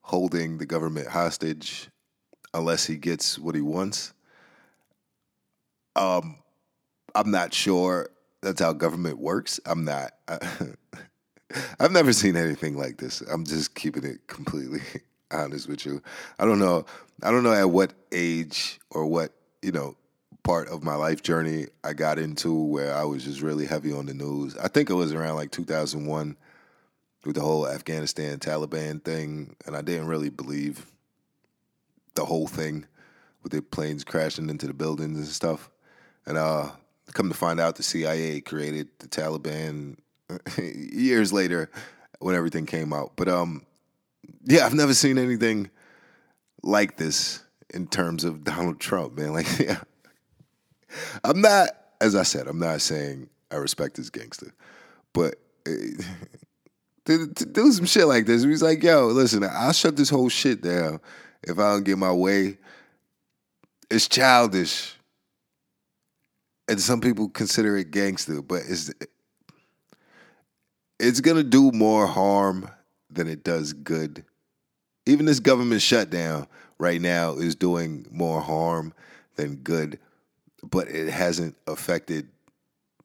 holding 0.00 0.56
the 0.56 0.66
government 0.66 1.08
hostage 1.08 1.90
unless 2.54 2.86
he 2.86 2.96
gets 2.96 3.38
what 3.38 3.54
he 3.54 3.60
wants. 3.60 4.14
Um, 5.96 6.36
I'm 7.14 7.30
not 7.30 7.54
sure 7.54 8.10
that's 8.42 8.60
how 8.60 8.72
government 8.72 9.18
works. 9.18 9.60
I'm 9.66 9.84
not. 9.84 10.12
I've 11.80 11.92
never 11.92 12.12
seen 12.12 12.36
anything 12.36 12.76
like 12.76 12.98
this. 12.98 13.20
I'm 13.22 13.44
just 13.44 13.74
keeping 13.74 14.04
it 14.04 14.26
completely 14.26 14.80
honest 15.30 15.68
with 15.68 15.86
you. 15.86 16.02
I 16.38 16.44
don't 16.44 16.58
know. 16.58 16.84
I 17.22 17.30
don't 17.30 17.42
know 17.42 17.52
at 17.52 17.70
what 17.70 17.92
age 18.12 18.80
or 18.90 19.06
what 19.06 19.32
you 19.62 19.72
know 19.72 19.96
part 20.42 20.68
of 20.68 20.82
my 20.82 20.94
life 20.94 21.22
journey 21.22 21.66
I 21.82 21.94
got 21.94 22.18
into 22.18 22.52
where 22.52 22.94
I 22.94 23.04
was 23.04 23.24
just 23.24 23.40
really 23.40 23.66
heavy 23.66 23.92
on 23.92 24.06
the 24.06 24.14
news. 24.14 24.56
I 24.58 24.68
think 24.68 24.90
it 24.90 24.94
was 24.94 25.12
around 25.12 25.36
like 25.36 25.50
2001 25.50 26.36
with 27.24 27.36
the 27.36 27.40
whole 27.40 27.66
Afghanistan 27.66 28.38
Taliban 28.38 29.02
thing, 29.02 29.56
and 29.66 29.74
I 29.74 29.80
didn't 29.80 30.06
really 30.06 30.28
believe 30.28 30.86
the 32.14 32.24
whole 32.24 32.46
thing 32.46 32.86
with 33.42 33.52
the 33.52 33.62
planes 33.62 34.04
crashing 34.04 34.50
into 34.50 34.66
the 34.66 34.74
buildings 34.74 35.18
and 35.18 35.26
stuff. 35.26 35.70
And 36.26 36.36
uh, 36.36 36.70
come 37.12 37.28
to 37.28 37.36
find 37.36 37.60
out, 37.60 37.76
the 37.76 37.82
CIA 37.82 38.40
created 38.40 38.88
the 38.98 39.08
Taliban 39.08 39.96
years 40.58 41.32
later 41.32 41.70
when 42.18 42.34
everything 42.34 42.66
came 42.66 42.92
out. 42.92 43.12
But 43.16 43.28
um, 43.28 43.66
yeah, 44.44 44.64
I've 44.66 44.74
never 44.74 44.94
seen 44.94 45.18
anything 45.18 45.70
like 46.62 46.96
this 46.96 47.42
in 47.72 47.86
terms 47.86 48.24
of 48.24 48.44
Donald 48.44 48.80
Trump, 48.80 49.16
man. 49.16 49.32
Like, 49.32 49.58
yeah, 49.58 49.80
I'm 51.24 51.40
not, 51.40 51.70
as 52.00 52.14
I 52.14 52.22
said, 52.22 52.46
I'm 52.46 52.58
not 52.58 52.80
saying 52.80 53.28
I 53.50 53.56
respect 53.56 53.96
this 53.96 54.10
gangster, 54.10 54.54
but. 55.12 55.36
to, 57.06 57.26
to, 57.26 57.46
do 57.46 57.72
some 57.72 57.86
shit 57.86 58.06
like 58.06 58.26
this. 58.26 58.42
He's 58.44 58.62
like, 58.62 58.82
yo, 58.82 59.06
listen, 59.06 59.44
I'll 59.44 59.72
shut 59.72 59.96
this 59.96 60.10
whole 60.10 60.28
shit 60.28 60.62
down 60.62 61.00
if 61.42 61.58
I 61.58 61.72
don't 61.72 61.84
get 61.84 61.98
my 61.98 62.12
way. 62.12 62.58
It's 63.90 64.08
childish. 64.08 64.93
And 66.68 66.80
some 66.80 67.00
people 67.00 67.28
consider 67.28 67.76
it 67.76 67.90
gangster, 67.90 68.40
but 68.40 68.62
it's 68.66 68.92
it's 70.98 71.20
gonna 71.20 71.42
do 71.42 71.70
more 71.72 72.06
harm 72.06 72.68
than 73.10 73.28
it 73.28 73.44
does 73.44 73.72
good. 73.72 74.24
Even 75.06 75.26
this 75.26 75.40
government 75.40 75.82
shutdown 75.82 76.46
right 76.78 77.00
now 77.00 77.34
is 77.34 77.54
doing 77.54 78.06
more 78.10 78.40
harm 78.40 78.94
than 79.36 79.56
good, 79.56 79.98
but 80.62 80.88
it 80.88 81.10
hasn't 81.10 81.56
affected 81.66 82.28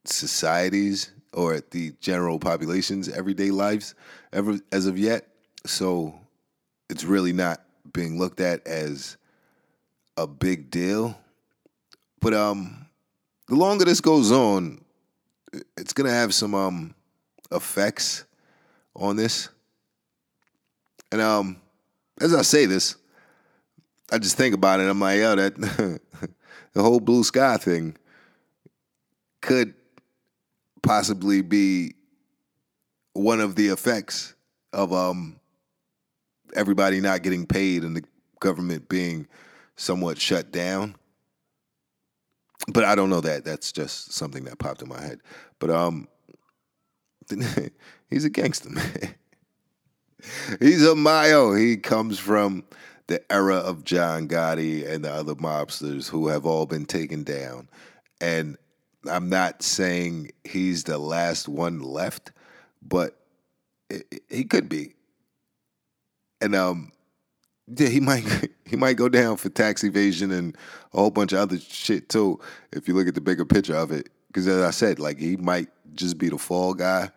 societies 0.05 1.11
or 1.33 1.59
the 1.71 1.93
general 1.99 2.39
population's 2.39 3.09
everyday 3.09 3.51
lives 3.51 3.95
ever 4.33 4.59
as 4.71 4.85
of 4.85 4.97
yet. 4.97 5.27
So 5.65 6.19
it's 6.89 7.03
really 7.03 7.33
not 7.33 7.61
being 7.93 8.17
looked 8.17 8.39
at 8.39 8.65
as 8.65 9.17
a 10.17 10.25
big 10.25 10.71
deal. 10.71 11.17
But 12.21 12.33
um 12.33 12.88
the 13.49 13.55
longer 13.55 13.83
this 13.83 13.99
goes 13.99 14.31
on, 14.31 14.79
it's 15.75 15.91
gonna 15.91 16.11
have 16.11 16.33
some 16.33 16.55
um 16.55 16.95
effects 17.51 18.25
on 18.95 19.15
this. 19.15 19.49
And 21.11 21.19
um 21.19 21.59
as 22.21 22.33
I 22.33 22.43
say 22.43 22.65
this, 22.65 22.95
I 24.11 24.19
just 24.19 24.37
think 24.37 24.53
about 24.53 24.79
it. 24.79 24.87
I'm 24.87 24.99
like, 24.99 25.19
yo, 25.19 25.35
that 25.35 25.55
the 26.73 26.83
whole 26.83 26.99
blue 26.99 27.23
sky 27.23 27.57
thing 27.57 27.97
could 29.41 29.73
possibly 30.81 31.41
be 31.41 31.95
one 33.13 33.39
of 33.39 33.55
the 33.55 33.67
effects 33.67 34.35
of 34.73 34.93
um, 34.93 35.39
everybody 36.55 36.99
not 36.99 37.23
getting 37.23 37.45
paid 37.45 37.83
and 37.83 37.95
the 37.95 38.03
government 38.39 38.89
being 38.89 39.27
somewhat 39.75 40.19
shut 40.19 40.51
down. 40.51 40.95
But 42.67 42.83
I 42.85 42.95
don't 42.95 43.09
know 43.09 43.21
that. 43.21 43.45
That's 43.45 43.71
just 43.71 44.13
something 44.13 44.43
that 44.43 44.59
popped 44.59 44.81
in 44.81 44.89
my 44.89 45.01
head. 45.01 45.21
But 45.59 45.69
um, 45.69 46.07
he's 48.09 48.25
a 48.25 48.29
gangster, 48.29 48.69
man. 48.71 49.15
he's 50.59 50.85
a 50.85 50.95
Mayo. 50.95 51.53
He 51.53 51.77
comes 51.77 52.19
from 52.19 52.63
the 53.07 53.21
era 53.31 53.55
of 53.55 53.83
John 53.83 54.27
Gotti 54.27 54.87
and 54.87 55.03
the 55.03 55.11
other 55.11 55.35
mobsters 55.35 56.09
who 56.09 56.27
have 56.27 56.45
all 56.45 56.65
been 56.65 56.85
taken 56.85 57.23
down. 57.23 57.69
And 58.21 58.57
I'm 59.09 59.29
not 59.29 59.63
saying 59.63 60.31
he's 60.43 60.83
the 60.83 60.97
last 60.97 61.47
one 61.47 61.79
left, 61.79 62.31
but 62.81 63.17
he 64.29 64.43
could 64.43 64.69
be. 64.69 64.93
And 66.41 66.55
um, 66.55 66.91
yeah, 67.75 67.89
he 67.89 67.99
might 67.99 68.49
he 68.65 68.75
might 68.75 68.97
go 68.97 69.09
down 69.09 69.37
for 69.37 69.49
tax 69.49 69.83
evasion 69.83 70.31
and 70.31 70.55
a 70.93 70.97
whole 70.97 71.11
bunch 71.11 71.33
of 71.33 71.39
other 71.39 71.59
shit 71.59 72.09
too. 72.09 72.39
If 72.71 72.87
you 72.87 72.93
look 72.93 73.07
at 73.07 73.15
the 73.15 73.21
bigger 73.21 73.45
picture 73.45 73.75
of 73.75 73.91
it, 73.91 74.09
because 74.27 74.47
as 74.47 74.61
I 74.61 74.71
said, 74.71 74.99
like 74.99 75.19
he 75.19 75.37
might 75.37 75.69
just 75.95 76.17
be 76.17 76.29
the 76.29 76.37
fall 76.37 76.73
guy. 76.73 77.11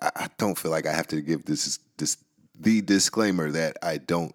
I, 0.00 0.10
I 0.14 0.28
don't 0.38 0.58
feel 0.58 0.70
like 0.70 0.86
I 0.86 0.92
have 0.92 1.08
to 1.08 1.20
give 1.20 1.44
this 1.44 1.78
this 1.98 2.18
the 2.58 2.80
disclaimer 2.82 3.50
that 3.50 3.76
I 3.82 3.98
don't 3.98 4.34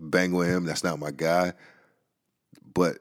bang 0.00 0.32
with 0.32 0.48
him. 0.48 0.64
That's 0.64 0.84
not 0.84 0.98
my 0.98 1.10
guy. 1.10 1.52
But 2.74 2.98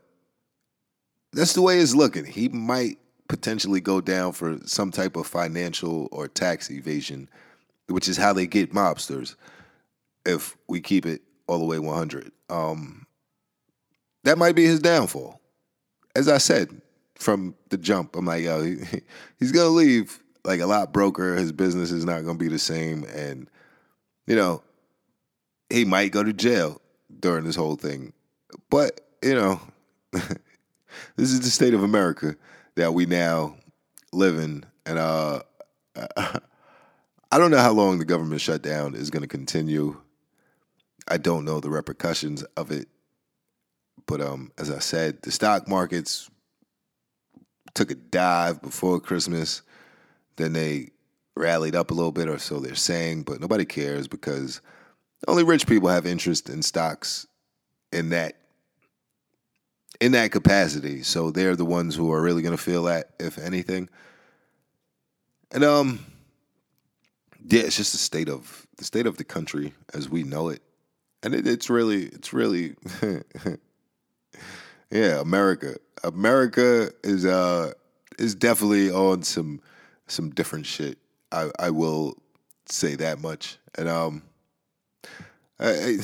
that's 1.34 1.54
the 1.54 1.62
way 1.62 1.80
it's 1.80 1.96
looking. 1.96 2.26
He 2.26 2.50
might 2.50 2.98
potentially 3.28 3.80
go 3.80 4.02
down 4.02 4.34
for 4.34 4.60
some 4.66 4.92
type 4.92 5.16
of 5.16 5.26
financial 5.26 6.10
or 6.12 6.28
tax 6.28 6.70
evasion, 6.70 7.30
which 7.88 8.10
is 8.10 8.18
how 8.18 8.34
they 8.34 8.46
get 8.46 8.74
mobsters 8.74 9.36
if 10.26 10.58
we 10.68 10.82
keep 10.82 11.06
it 11.06 11.22
all 11.52 11.60
the 11.60 11.66
way 11.66 11.80
100. 11.80 12.32
Um, 12.50 13.06
that 14.24 14.38
might 14.38 14.56
be 14.56 14.64
his 14.64 14.80
downfall. 14.80 15.42
As 16.16 16.30
I 16.30 16.38
said 16.38 16.70
from 17.16 17.56
the 17.70 17.78
jump, 17.78 18.16
I'm 18.16 18.26
like, 18.26 18.44
yo, 18.44 18.64
he, 18.64 18.78
he's 19.38 19.52
gonna 19.52 19.68
leave 19.68 20.24
like 20.46 20.62
a 20.62 20.66
lot 20.66 20.94
broker. 20.94 21.36
His 21.36 21.52
business 21.52 21.92
is 21.92 22.06
not 22.06 22.24
gonna 22.24 22.38
be 22.38 22.48
the 22.48 22.60
same, 22.60 23.04
and 23.04 23.50
you 24.28 24.36
know, 24.36 24.64
he 25.70 25.84
might 25.84 26.14
go 26.14 26.24
to 26.24 26.32
jail 26.32 26.82
during 27.20 27.44
this 27.44 27.56
whole 27.56 27.76
thing. 27.76 28.14
But 28.70 29.02
you 29.22 29.36
know, 29.36 29.60
this 30.12 31.32
is 31.32 31.42
the 31.42 31.50
state 31.50 31.74
of 31.74 31.84
America 31.84 32.38
that 32.76 32.94
we 32.94 33.06
now 33.06 33.58
live 34.14 34.40
in, 34.40 34.64
and 34.86 34.98
uh, 34.98 35.42
I 36.18 37.38
don't 37.38 37.52
know 37.52 37.58
how 37.58 37.74
long 37.74 38.00
the 38.00 38.06
government 38.06 38.40
shutdown 38.40 38.96
is 38.96 39.10
to 39.22 39.28
continue. 39.28 39.98
I 41.12 41.18
don't 41.18 41.44
know 41.44 41.60
the 41.60 41.70
repercussions 41.70 42.44
of 42.56 42.72
it, 42.72 42.88
but 44.08 44.22
um, 44.22 44.52
as 44.58 44.72
I 44.72 44.80
said, 44.80 45.22
the 45.24 45.32
stock 45.32 45.68
markets 45.68 46.30
took 47.74 47.92
a 47.92 47.96
dive 47.96 48.62
before 48.62 49.00
Christmas. 49.02 49.62
Then 50.38 50.54
they 50.54 50.92
rallied 51.36 51.76
up 51.76 51.92
a 51.92 51.94
little 51.94 52.14
bit, 52.14 52.30
or 52.30 52.40
so 52.40 52.60
they're 52.60 52.76
saying, 52.76 53.24
but 53.24 53.42
nobody 53.42 53.66
cares 53.66 54.08
because 54.08 54.62
only 55.28 55.44
rich 55.44 55.68
people 55.68 55.90
have 55.90 56.06
interest 56.06 56.50
in 56.50 56.62
stocks 56.62 57.28
in 57.92 58.10
that 58.10 58.38
in 60.00 60.14
that 60.14 60.32
capacity. 60.32 61.04
So 61.04 61.30
they're 61.30 61.58
the 61.58 61.66
ones 61.66 61.94
who 61.94 62.12
are 62.14 62.22
really 62.22 62.42
going 62.42 62.56
to 62.56 62.64
feel 62.64 62.84
that, 62.84 63.12
if 63.20 63.38
anything. 63.38 63.90
And 65.52 65.66
um, 65.66 66.06
yeah, 67.46 67.64
it's 67.64 67.76
just 67.76 67.92
the 67.92 67.98
state 67.98 68.30
of 68.30 68.66
the 68.78 68.86
state 68.86 69.06
of 69.06 69.18
the 69.18 69.26
country 69.26 69.74
as 69.94 70.10
we 70.10 70.24
know 70.24 70.48
it, 70.48 70.62
and 71.24 71.36
it, 71.36 71.48
it's 71.48 71.70
really, 71.70 72.06
it's 72.06 72.34
really, 72.34 72.76
yeah, 74.92 75.20
America. 75.20 75.76
America 76.04 76.92
is 77.04 77.26
uh 77.26 77.74
is 78.18 78.36
definitely 78.36 78.92
on 78.92 79.24
some 79.24 79.62
some 80.08 80.30
different 80.32 80.66
shit. 80.66 80.98
I 81.32 81.50
I 81.60 81.70
will 81.70 82.18
say 82.66 82.96
that 82.96 83.22
much, 83.22 83.58
and 83.78 83.88
um, 83.88 84.24
I 85.60 85.98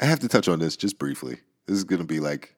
I 0.00 0.04
have 0.04 0.20
to 0.20 0.28
touch 0.28 0.48
on 0.48 0.58
this 0.58 0.76
just 0.76 0.98
briefly. 0.98 1.38
This 1.66 1.76
is 1.76 1.84
gonna 1.84 2.04
be 2.04 2.20
like 2.20 2.54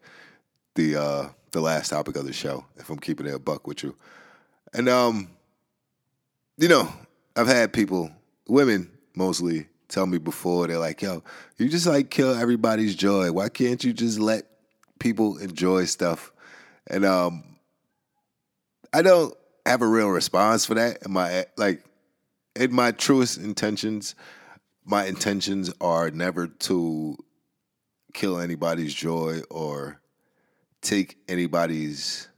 the 0.74 0.96
uh 0.96 1.28
the 1.52 1.60
last 1.60 1.90
topic 1.90 2.16
of 2.16 2.26
the 2.26 2.32
show, 2.32 2.64
if 2.76 2.90
I'm 2.90 2.98
keeping 2.98 3.26
it 3.26 3.34
a 3.34 3.38
buck 3.38 3.66
with 3.66 3.82
you. 3.82 3.94
And 4.74 4.88
um, 4.88 5.30
you 6.58 6.68
know, 6.68 6.92
I've 7.36 7.46
had 7.46 7.72
people, 7.72 8.10
women 8.48 8.90
mostly, 9.14 9.68
tell 9.88 10.07
me 10.07 10.18
before, 10.18 10.66
they're 10.66 10.79
like, 10.79 11.03
yo, 11.03 11.22
you 11.57 11.68
just 11.68 11.87
like 11.87 12.11
kill 12.11 12.35
everybody's 12.35 12.94
joy. 12.94 13.33
Why 13.33 13.48
can't 13.48 13.83
you 13.83 13.92
just 13.92 14.18
let 14.18 14.44
people 14.98 15.38
enjoy 15.38 15.85
stuff? 15.85 16.33
And 16.87 17.05
um 17.05 17.44
I 18.92 19.03
don't 19.03 19.35
have 19.66 19.83
a 19.83 19.87
real 19.87 20.09
response 20.09 20.64
for 20.64 20.74
that. 20.74 20.98
In 21.05 21.12
my 21.12 21.46
like 21.57 21.85
in 22.57 22.72
my 22.72 22.92
truest 22.92 23.38
intentions, 23.38 24.14
my 24.85 25.07
intentions 25.07 25.72
are 25.81 26.11
never 26.11 26.46
to 26.46 27.16
kill 28.14 28.38
anybody's 28.40 28.94
joy 28.94 29.40
or 29.51 30.01
take 30.81 31.18
anybody's 31.29 32.29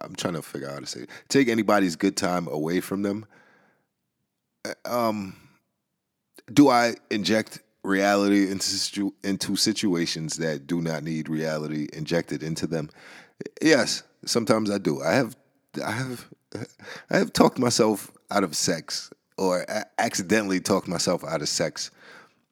I'm 0.00 0.14
trying 0.14 0.34
to 0.34 0.42
figure 0.42 0.68
out 0.68 0.74
how 0.74 0.80
to 0.80 0.86
say 0.86 1.00
it. 1.00 1.10
Take 1.28 1.48
anybody's 1.48 1.96
good 1.96 2.16
time 2.16 2.46
away 2.46 2.80
from 2.80 3.02
them. 3.02 3.26
Uh, 4.64 5.08
um, 5.08 5.34
do 6.52 6.68
I 6.68 6.94
inject 7.10 7.60
reality 7.82 8.50
into 8.50 8.66
situ- 8.66 9.12
into 9.24 9.56
situations 9.56 10.36
that 10.36 10.66
do 10.66 10.80
not 10.80 11.02
need 11.02 11.28
reality 11.28 11.88
injected 11.92 12.42
into 12.42 12.66
them? 12.66 12.90
Yes, 13.62 14.02
sometimes 14.26 14.70
I 14.70 14.78
do. 14.78 15.02
I 15.02 15.12
have 15.12 15.36
I 15.84 15.92
have 15.92 16.28
I 17.10 17.18
have 17.18 17.32
talked 17.32 17.58
myself 17.58 18.10
out 18.30 18.44
of 18.44 18.54
sex 18.54 19.10
or 19.38 19.64
accidentally 19.98 20.60
talked 20.60 20.88
myself 20.88 21.24
out 21.24 21.40
of 21.40 21.48
sex 21.48 21.90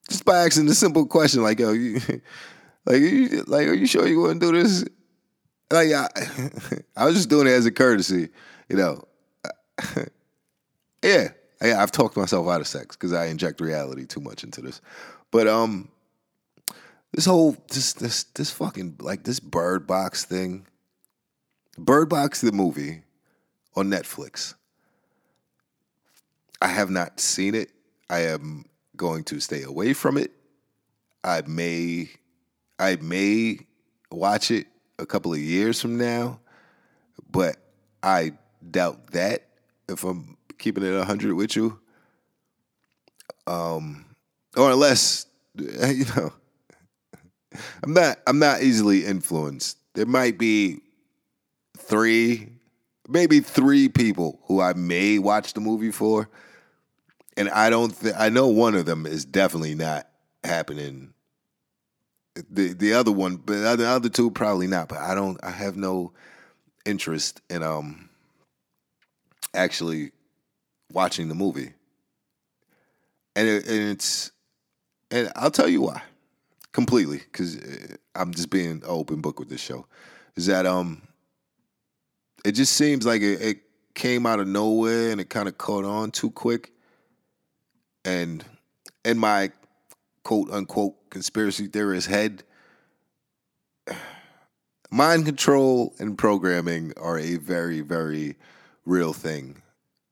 just 0.08 0.24
by 0.24 0.44
asking 0.44 0.68
a 0.68 0.74
simple 0.74 1.06
question 1.06 1.42
like, 1.42 1.60
"Yo, 1.60 1.72
you, 1.72 2.00
like, 2.86 3.00
you, 3.00 3.44
like, 3.46 3.68
are 3.68 3.74
you 3.74 3.86
sure 3.86 4.06
you 4.06 4.20
want 4.20 4.40
to 4.40 4.52
do 4.52 4.62
this?" 4.62 4.84
Like, 5.70 5.92
I, 5.92 6.08
I 6.96 7.04
was 7.04 7.14
just 7.14 7.28
doing 7.28 7.46
it 7.46 7.50
as 7.50 7.66
a 7.66 7.70
courtesy, 7.70 8.30
you 8.68 8.76
know. 8.76 9.04
yeah, 11.02 11.28
yeah, 11.62 11.82
I've 11.82 11.92
talked 11.92 12.16
myself 12.16 12.48
out 12.48 12.60
of 12.60 12.66
sex 12.66 12.96
because 12.96 13.12
I 13.12 13.26
inject 13.26 13.60
reality 13.60 14.06
too 14.06 14.20
much 14.20 14.44
into 14.44 14.60
this. 14.60 14.80
But 15.30 15.48
um, 15.48 15.88
this 17.12 17.26
whole 17.26 17.56
this 17.70 17.92
this 17.94 18.24
this 18.24 18.50
fucking 18.50 18.96
like 19.00 19.24
this 19.24 19.40
Bird 19.40 19.86
Box 19.86 20.24
thing, 20.24 20.66
Bird 21.76 22.08
Box 22.08 22.40
the 22.40 22.52
movie 22.52 23.02
on 23.74 23.88
Netflix. 23.88 24.54
I 26.60 26.68
have 26.68 26.90
not 26.90 27.20
seen 27.20 27.54
it. 27.54 27.70
I 28.10 28.20
am 28.20 28.64
going 28.96 29.24
to 29.24 29.38
stay 29.38 29.62
away 29.62 29.92
from 29.92 30.16
it. 30.16 30.32
I 31.22 31.42
may 31.46 32.08
I 32.78 32.96
may 32.96 33.58
watch 34.10 34.50
it 34.50 34.66
a 34.98 35.06
couple 35.06 35.32
of 35.32 35.38
years 35.38 35.80
from 35.80 35.98
now, 35.98 36.40
but 37.30 37.56
I 38.02 38.32
doubt 38.70 39.08
that 39.12 39.48
if 39.88 40.04
I'm 40.04 40.37
keeping 40.58 40.84
it 40.84 40.96
100 40.96 41.34
with 41.34 41.56
you. 41.56 41.78
Um 43.46 44.04
or 44.56 44.72
unless 44.72 45.26
you 45.54 46.04
know 46.16 46.32
I'm 47.82 47.92
not 47.92 48.18
I'm 48.26 48.38
not 48.38 48.62
easily 48.62 49.04
influenced. 49.04 49.78
There 49.94 50.06
might 50.06 50.38
be 50.38 50.80
3 51.76 52.48
maybe 53.08 53.40
3 53.40 53.88
people 53.88 54.40
who 54.44 54.60
I 54.60 54.74
may 54.74 55.18
watch 55.18 55.54
the 55.54 55.60
movie 55.60 55.90
for 55.90 56.28
and 57.36 57.48
I 57.50 57.70
don't 57.70 57.98
th- 57.98 58.14
I 58.18 58.28
know 58.28 58.48
one 58.48 58.74
of 58.74 58.86
them 58.86 59.06
is 59.06 59.24
definitely 59.24 59.74
not 59.74 60.08
happening 60.44 61.14
the 62.50 62.72
the 62.72 62.92
other 62.92 63.12
one, 63.12 63.36
but 63.36 63.76
the 63.76 63.86
other 63.86 64.08
two 64.08 64.30
probably 64.30 64.66
not. 64.66 64.88
But 64.88 64.98
I 64.98 65.14
don't. 65.14 65.42
I 65.42 65.50
have 65.50 65.76
no 65.76 66.12
interest 66.84 67.40
in 67.50 67.62
um 67.62 68.08
actually 69.54 70.12
watching 70.92 71.28
the 71.28 71.34
movie, 71.34 71.72
and, 73.36 73.48
it, 73.48 73.66
and 73.68 73.90
it's 73.90 74.32
and 75.10 75.32
I'll 75.36 75.50
tell 75.50 75.68
you 75.68 75.82
why 75.82 76.02
completely 76.72 77.18
because 77.18 77.56
uh, 77.56 77.96
I'm 78.14 78.32
just 78.32 78.50
being 78.50 78.82
open 78.86 79.20
book 79.20 79.38
with 79.38 79.48
this 79.48 79.60
show. 79.60 79.86
Is 80.36 80.46
that 80.46 80.66
um 80.66 81.02
it 82.44 82.52
just 82.52 82.74
seems 82.74 83.04
like 83.04 83.22
it, 83.22 83.42
it 83.42 83.58
came 83.94 84.26
out 84.26 84.40
of 84.40 84.46
nowhere 84.46 85.10
and 85.10 85.20
it 85.20 85.28
kind 85.28 85.48
of 85.48 85.58
caught 85.58 85.84
on 85.84 86.10
too 86.10 86.30
quick, 86.30 86.72
and 88.04 88.44
in 89.04 89.18
my 89.18 89.50
quote 90.22 90.50
unquote 90.50 91.10
conspiracy 91.10 91.66
theorist 91.66 92.06
head, 92.06 92.44
mind 94.90 95.24
control 95.24 95.94
and 95.98 96.16
programming 96.16 96.92
are 96.96 97.18
a 97.18 97.36
very, 97.36 97.80
very 97.80 98.36
real 98.84 99.12
thing, 99.12 99.62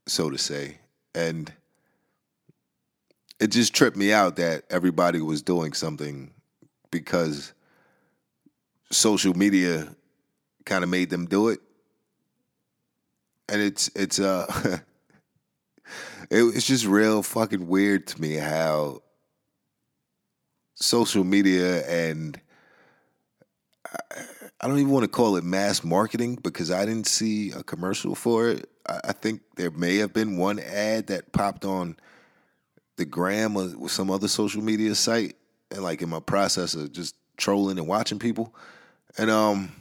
so 0.07 0.31
to 0.31 0.39
say. 0.39 0.79
And 1.15 1.53
it 3.41 3.49
just 3.49 3.75
tripped 3.75 3.97
me 3.97 4.13
out 4.13 4.37
that 4.37 4.65
everybody 4.71 5.21
was 5.21 5.43
doing 5.43 5.73
something 5.73 6.33
because 6.91 7.53
social 8.91 9.35
media 9.35 9.89
kind 10.65 10.85
of 10.85 10.91
made 10.91 11.11
them 11.11 11.27
do 11.27 11.49
it. 11.49 11.61
And 13.49 13.61
it's 13.61 13.91
it's 13.95 14.19
uh 14.19 14.47
it, 16.31 16.43
it's 16.43 16.67
just 16.67 16.87
real 16.87 17.23
fucking 17.23 17.67
weird 17.67 18.07
to 18.09 18.21
me 18.21 18.35
how 18.35 19.03
social 20.75 21.25
media 21.25 21.87
and 21.87 22.41
I 24.61 24.69
don't 24.69 24.79
even 24.79 24.93
want 24.93 25.05
to 25.05 25.09
call 25.09 25.37
it 25.37 25.45
mass 25.45 25.85
marketing 25.85 26.39
because 26.43 26.71
I 26.71 26.87
didn't 26.87 27.07
see 27.07 27.53
a 27.53 27.63
commercial 27.63 28.15
for 28.15 28.49
it. 28.49 28.71
I 28.87 29.13
think 29.13 29.43
there 29.57 29.71
may 29.71 29.97
have 29.97 30.13
been 30.13 30.37
one 30.37 30.59
ad 30.59 31.09
that 31.09 31.33
popped 31.33 31.65
on 31.65 31.97
the 32.97 33.05
gram 33.05 33.57
or 33.57 33.89
some 33.89 34.11
other 34.11 34.29
social 34.29 34.63
media 34.63 34.95
site, 34.95 35.37
and 35.71 35.83
like 35.83 36.01
in 36.01 36.09
my 36.09 36.21
process 36.21 36.75
of 36.75 36.93
just 36.93 37.17
trolling 37.37 37.79
and 37.79 37.87
watching 37.87 38.19
people, 38.19 38.55
and 39.19 39.31
um, 39.31 39.73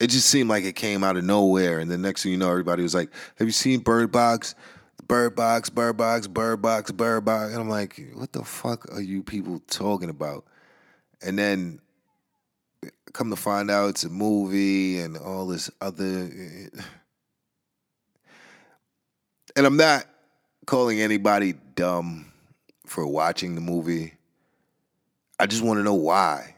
it 0.00 0.08
just 0.08 0.28
seemed 0.28 0.48
like 0.48 0.64
it 0.64 0.74
came 0.74 1.04
out 1.04 1.16
of 1.16 1.24
nowhere. 1.24 1.78
And 1.78 1.90
the 1.90 1.98
next 1.98 2.22
thing 2.22 2.32
you 2.32 2.38
know, 2.38 2.50
everybody 2.50 2.82
was 2.82 2.94
like, 2.94 3.10
"Have 3.36 3.46
you 3.46 3.52
seen 3.52 3.80
Bird 3.80 4.10
Box?" 4.10 4.54
Bird 5.06 5.36
Box, 5.36 5.68
Bird 5.68 5.96
Box, 5.96 6.26
Bird 6.26 6.62
Box, 6.62 6.90
Bird 6.90 7.24
Box. 7.24 7.52
And 7.52 7.60
I'm 7.60 7.68
like, 7.68 8.00
what 8.14 8.32
the 8.32 8.42
fuck 8.42 8.90
are 8.92 9.02
you 9.02 9.22
people 9.22 9.60
talking 9.68 10.08
about? 10.08 10.46
And 11.22 11.38
then 11.38 11.80
come 13.14 13.30
to 13.30 13.36
find 13.36 13.70
out 13.70 13.90
it's 13.90 14.04
a 14.04 14.10
movie 14.10 14.98
and 14.98 15.16
all 15.16 15.46
this 15.46 15.70
other. 15.80 16.28
And 19.56 19.66
I'm 19.66 19.76
not 19.76 20.04
calling 20.66 21.00
anybody 21.00 21.54
dumb 21.76 22.32
for 22.86 23.06
watching 23.06 23.54
the 23.54 23.60
movie. 23.60 24.14
I 25.38 25.46
just 25.46 25.62
want 25.62 25.78
to 25.78 25.84
know 25.84 25.94
why. 25.94 26.56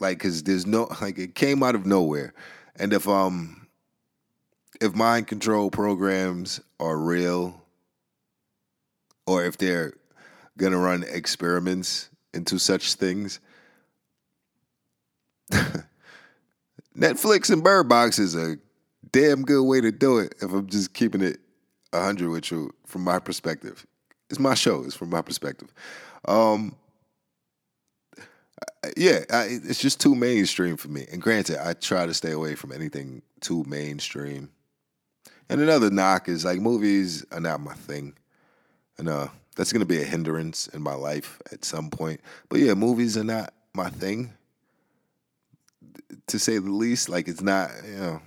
Like, 0.00 0.18
cause 0.18 0.42
there's 0.42 0.66
no 0.66 0.88
like 1.00 1.18
it 1.18 1.34
came 1.34 1.62
out 1.62 1.76
of 1.76 1.86
nowhere. 1.86 2.34
And 2.76 2.92
if 2.92 3.08
um 3.08 3.68
if 4.80 4.94
mind 4.94 5.28
control 5.28 5.70
programs 5.70 6.60
are 6.80 6.98
real, 6.98 7.62
or 9.26 9.44
if 9.44 9.56
they're 9.56 9.94
gonna 10.58 10.78
run 10.78 11.04
experiments 11.04 12.10
into 12.34 12.58
such 12.58 12.94
things, 12.94 13.38
Netflix 16.96 17.50
and 17.50 17.62
Bird 17.62 17.88
Box 17.88 18.18
is 18.18 18.36
a 18.36 18.56
damn 19.10 19.42
good 19.42 19.64
way 19.64 19.80
to 19.80 19.90
do 19.90 20.18
it. 20.18 20.34
If 20.40 20.52
I'm 20.52 20.66
just 20.66 20.94
keeping 20.94 21.20
it 21.20 21.38
hundred 21.92 22.30
with 22.30 22.50
you 22.50 22.72
from 22.86 23.02
my 23.02 23.18
perspective, 23.18 23.86
it's 24.30 24.38
my 24.38 24.54
show. 24.54 24.84
It's 24.84 24.94
from 24.94 25.10
my 25.10 25.22
perspective. 25.22 25.72
Um, 26.26 26.74
yeah, 28.96 29.20
I, 29.30 29.44
it's 29.50 29.80
just 29.80 30.00
too 30.00 30.14
mainstream 30.14 30.76
for 30.76 30.88
me. 30.88 31.06
And 31.10 31.20
granted, 31.20 31.64
I 31.64 31.74
try 31.74 32.06
to 32.06 32.14
stay 32.14 32.32
away 32.32 32.54
from 32.54 32.72
anything 32.72 33.22
too 33.40 33.64
mainstream. 33.66 34.50
And 35.48 35.60
another 35.60 35.90
knock 35.90 36.28
is 36.28 36.44
like 36.44 36.60
movies 36.60 37.24
are 37.30 37.40
not 37.40 37.60
my 37.60 37.74
thing, 37.74 38.14
and 38.98 39.08
uh, 39.08 39.28
that's 39.56 39.72
gonna 39.72 39.84
be 39.84 40.00
a 40.00 40.04
hindrance 40.04 40.68
in 40.68 40.80
my 40.82 40.94
life 40.94 41.40
at 41.52 41.64
some 41.64 41.90
point. 41.90 42.20
But 42.48 42.60
yeah, 42.60 42.74
movies 42.74 43.16
are 43.18 43.24
not 43.24 43.52
my 43.74 43.90
thing, 43.90 44.32
to 46.26 46.38
say 46.38 46.58
the 46.58 46.70
least. 46.70 47.08
Like 47.08 47.28
it's 47.28 47.42
not, 47.42 47.70
you 47.86 47.96
know, 47.96 48.22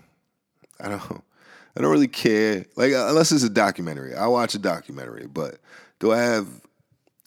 I 0.79 0.89
don't, 0.89 1.01
I 1.77 1.81
don't 1.81 1.91
really 1.91 2.07
care. 2.07 2.65
Like 2.75 2.93
uh, 2.93 3.07
unless 3.09 3.31
it's 3.31 3.43
a 3.43 3.49
documentary, 3.49 4.15
I 4.15 4.27
watch 4.27 4.55
a 4.55 4.59
documentary. 4.59 5.27
But 5.27 5.59
do 5.99 6.11
I 6.11 6.19
have 6.19 6.47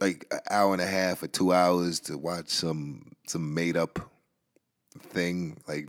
like 0.00 0.26
an 0.30 0.40
hour 0.50 0.72
and 0.72 0.82
a 0.82 0.86
half 0.86 1.22
or 1.22 1.28
two 1.28 1.52
hours 1.52 2.00
to 2.00 2.18
watch 2.18 2.48
some 2.48 3.12
some 3.26 3.54
made 3.54 3.76
up 3.76 4.00
thing? 4.98 5.60
Like 5.68 5.88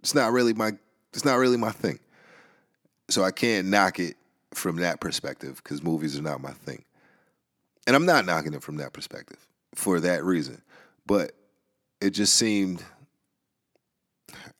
it's 0.00 0.14
not 0.14 0.32
really 0.32 0.54
my 0.54 0.72
it's 1.12 1.24
not 1.24 1.36
really 1.36 1.56
my 1.56 1.70
thing. 1.70 1.98
So 3.08 3.24
I 3.24 3.30
can't 3.32 3.68
knock 3.68 3.98
it 3.98 4.16
from 4.52 4.76
that 4.76 5.00
perspective 5.00 5.60
because 5.62 5.82
movies 5.82 6.18
are 6.18 6.22
not 6.22 6.40
my 6.40 6.52
thing. 6.52 6.84
And 7.86 7.96
I'm 7.96 8.06
not 8.06 8.24
knocking 8.24 8.54
it 8.54 8.62
from 8.62 8.76
that 8.76 8.92
perspective 8.92 9.38
for 9.74 10.00
that 10.00 10.24
reason. 10.24 10.62
But 11.06 11.32
it 12.00 12.10
just 12.10 12.36
seemed 12.36 12.84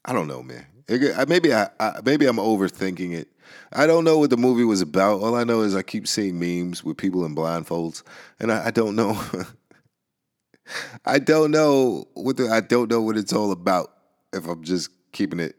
I 0.05 0.13
don't 0.13 0.29
know, 0.29 0.43
man. 0.43 0.67
Maybe 0.89 1.55
I, 1.55 1.69
I, 1.79 2.01
maybe 2.05 2.27
I'm 2.27 2.37
overthinking 2.37 3.13
it. 3.13 3.29
I 3.73 3.87
don't 3.87 4.05
know 4.05 4.19
what 4.19 4.31
the 4.31 4.37
movie 4.37 4.65
was 4.65 4.81
about. 4.81 5.21
All 5.21 5.37
I 5.37 5.45
know 5.45 5.63
is 5.63 5.77
I 5.77 5.83
keep 5.83 6.09
seeing 6.09 6.39
memes 6.39 6.83
with 6.83 6.97
people 6.97 7.25
in 7.25 7.35
blindfolds, 7.35 8.03
and 8.41 8.51
I, 8.51 8.67
I 8.67 8.71
don't 8.71 8.97
know. 8.97 9.21
I 11.05 11.19
don't 11.19 11.51
know 11.51 12.09
what 12.15 12.37
the, 12.37 12.49
I 12.49 12.61
don't 12.61 12.91
know 12.91 13.01
what 13.01 13.17
it's 13.17 13.33
all 13.33 13.53
about. 13.53 13.93
If 14.33 14.47
I'm 14.47 14.63
just 14.63 14.91
keeping 15.13 15.41
it 15.41 15.57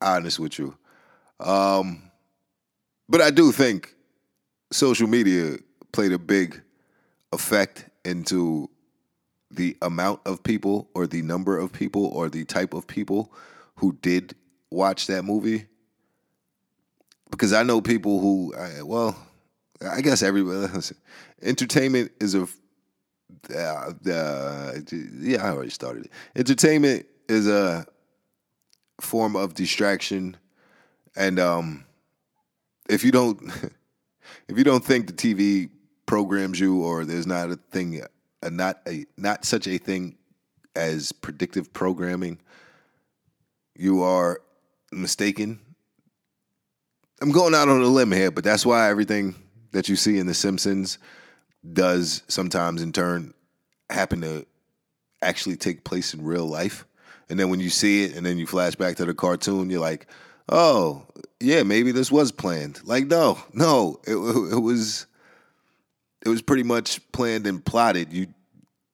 honest 0.00 0.38
with 0.38 0.58
you, 0.58 0.76
um, 1.40 2.10
but 3.08 3.20
I 3.20 3.30
do 3.30 3.52
think 3.52 3.94
social 4.72 5.06
media 5.06 5.56
played 5.92 6.12
a 6.12 6.18
big 6.18 6.60
effect 7.32 7.88
into 8.04 8.68
the 9.54 9.76
amount 9.82 10.20
of 10.26 10.42
people 10.42 10.88
or 10.94 11.06
the 11.06 11.22
number 11.22 11.58
of 11.58 11.72
people 11.72 12.06
or 12.06 12.28
the 12.28 12.44
type 12.44 12.74
of 12.74 12.86
people 12.86 13.32
who 13.76 13.92
did 14.00 14.34
watch 14.70 15.06
that 15.06 15.24
movie 15.24 15.66
because 17.34 17.52
I 17.52 17.64
know 17.64 17.80
people 17.80 18.20
who, 18.20 18.54
well, 18.84 19.16
I 19.84 20.00
guess 20.00 20.22
everybody. 20.22 20.72
Entertainment 21.42 22.12
is 22.20 22.34
a, 22.34 22.46
uh, 23.54 23.92
uh, 24.10 24.72
yeah, 25.18 25.44
I 25.44 25.50
already 25.50 25.70
started 25.70 26.06
it. 26.06 26.12
Entertainment 26.36 27.06
is 27.28 27.48
a 27.48 27.86
form 29.00 29.34
of 29.34 29.54
distraction, 29.54 30.36
and 31.16 31.40
um, 31.40 31.84
if 32.88 33.04
you 33.04 33.10
don't, 33.10 33.40
if 34.48 34.56
you 34.56 34.64
don't 34.64 34.84
think 34.84 35.08
the 35.08 35.12
TV 35.12 35.70
programs 36.06 36.60
you, 36.60 36.82
or 36.82 37.04
there's 37.04 37.26
not 37.26 37.50
a 37.50 37.56
thing, 37.56 38.00
a, 38.44 38.50
not 38.50 38.80
a 38.86 39.06
not 39.16 39.44
such 39.44 39.66
a 39.66 39.78
thing 39.78 40.16
as 40.76 41.12
predictive 41.12 41.72
programming, 41.72 42.38
you 43.74 44.02
are 44.02 44.40
mistaken. 44.92 45.60
I'm 47.20 47.32
going 47.32 47.54
out 47.54 47.68
on 47.68 47.80
a 47.80 47.86
limb 47.86 48.12
here, 48.12 48.30
but 48.30 48.44
that's 48.44 48.66
why 48.66 48.88
everything 48.90 49.34
that 49.72 49.88
you 49.88 49.96
see 49.96 50.18
in 50.18 50.26
The 50.26 50.34
Simpsons 50.34 50.98
does 51.72 52.22
sometimes 52.28 52.82
in 52.82 52.92
turn 52.92 53.32
happen 53.88 54.20
to 54.20 54.46
actually 55.22 55.56
take 55.56 55.84
place 55.84 56.12
in 56.12 56.22
real 56.24 56.46
life. 56.46 56.84
And 57.30 57.40
then 57.40 57.48
when 57.48 57.60
you 57.60 57.70
see 57.70 58.04
it 58.04 58.14
and 58.14 58.26
then 58.26 58.36
you 58.36 58.46
flash 58.46 58.74
back 58.74 58.96
to 58.96 59.04
the 59.04 59.14
cartoon, 59.14 59.70
you're 59.70 59.80
like, 59.80 60.06
oh, 60.48 61.06
yeah, 61.40 61.62
maybe 61.62 61.92
this 61.92 62.12
was 62.12 62.30
planned. 62.32 62.80
Like, 62.84 63.06
no, 63.06 63.38
no, 63.52 64.00
it, 64.06 64.16
it 64.16 64.60
was 64.60 65.06
it 66.24 66.28
was 66.28 66.42
pretty 66.42 66.62
much 66.62 67.00
planned 67.12 67.46
and 67.46 67.64
plotted. 67.64 68.12
You 68.12 68.28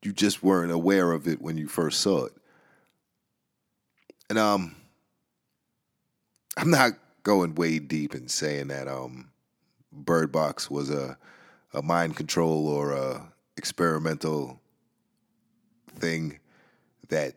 you 0.02 0.12
just 0.12 0.42
weren't 0.42 0.72
aware 0.72 1.12
of 1.12 1.28
it 1.28 1.42
when 1.42 1.56
you 1.58 1.68
first 1.68 2.00
saw 2.00 2.24
it. 2.26 2.32
And 4.28 4.38
um 4.38 4.76
I'm 6.56 6.70
not 6.70 6.92
going 7.22 7.54
way 7.54 7.78
deep 7.78 8.14
and 8.14 8.30
saying 8.30 8.68
that 8.68 8.88
um, 8.88 9.30
Bird 9.92 10.32
Box 10.32 10.70
was 10.70 10.90
a 10.90 11.16
a 11.72 11.82
mind 11.82 12.16
control 12.16 12.66
or 12.66 12.92
a 12.92 13.32
experimental 13.56 14.60
thing 15.96 16.40
that 17.08 17.34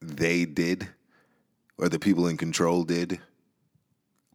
they 0.00 0.44
did 0.44 0.86
or 1.76 1.88
the 1.88 1.98
people 1.98 2.28
in 2.28 2.36
control 2.36 2.84
did. 2.84 3.18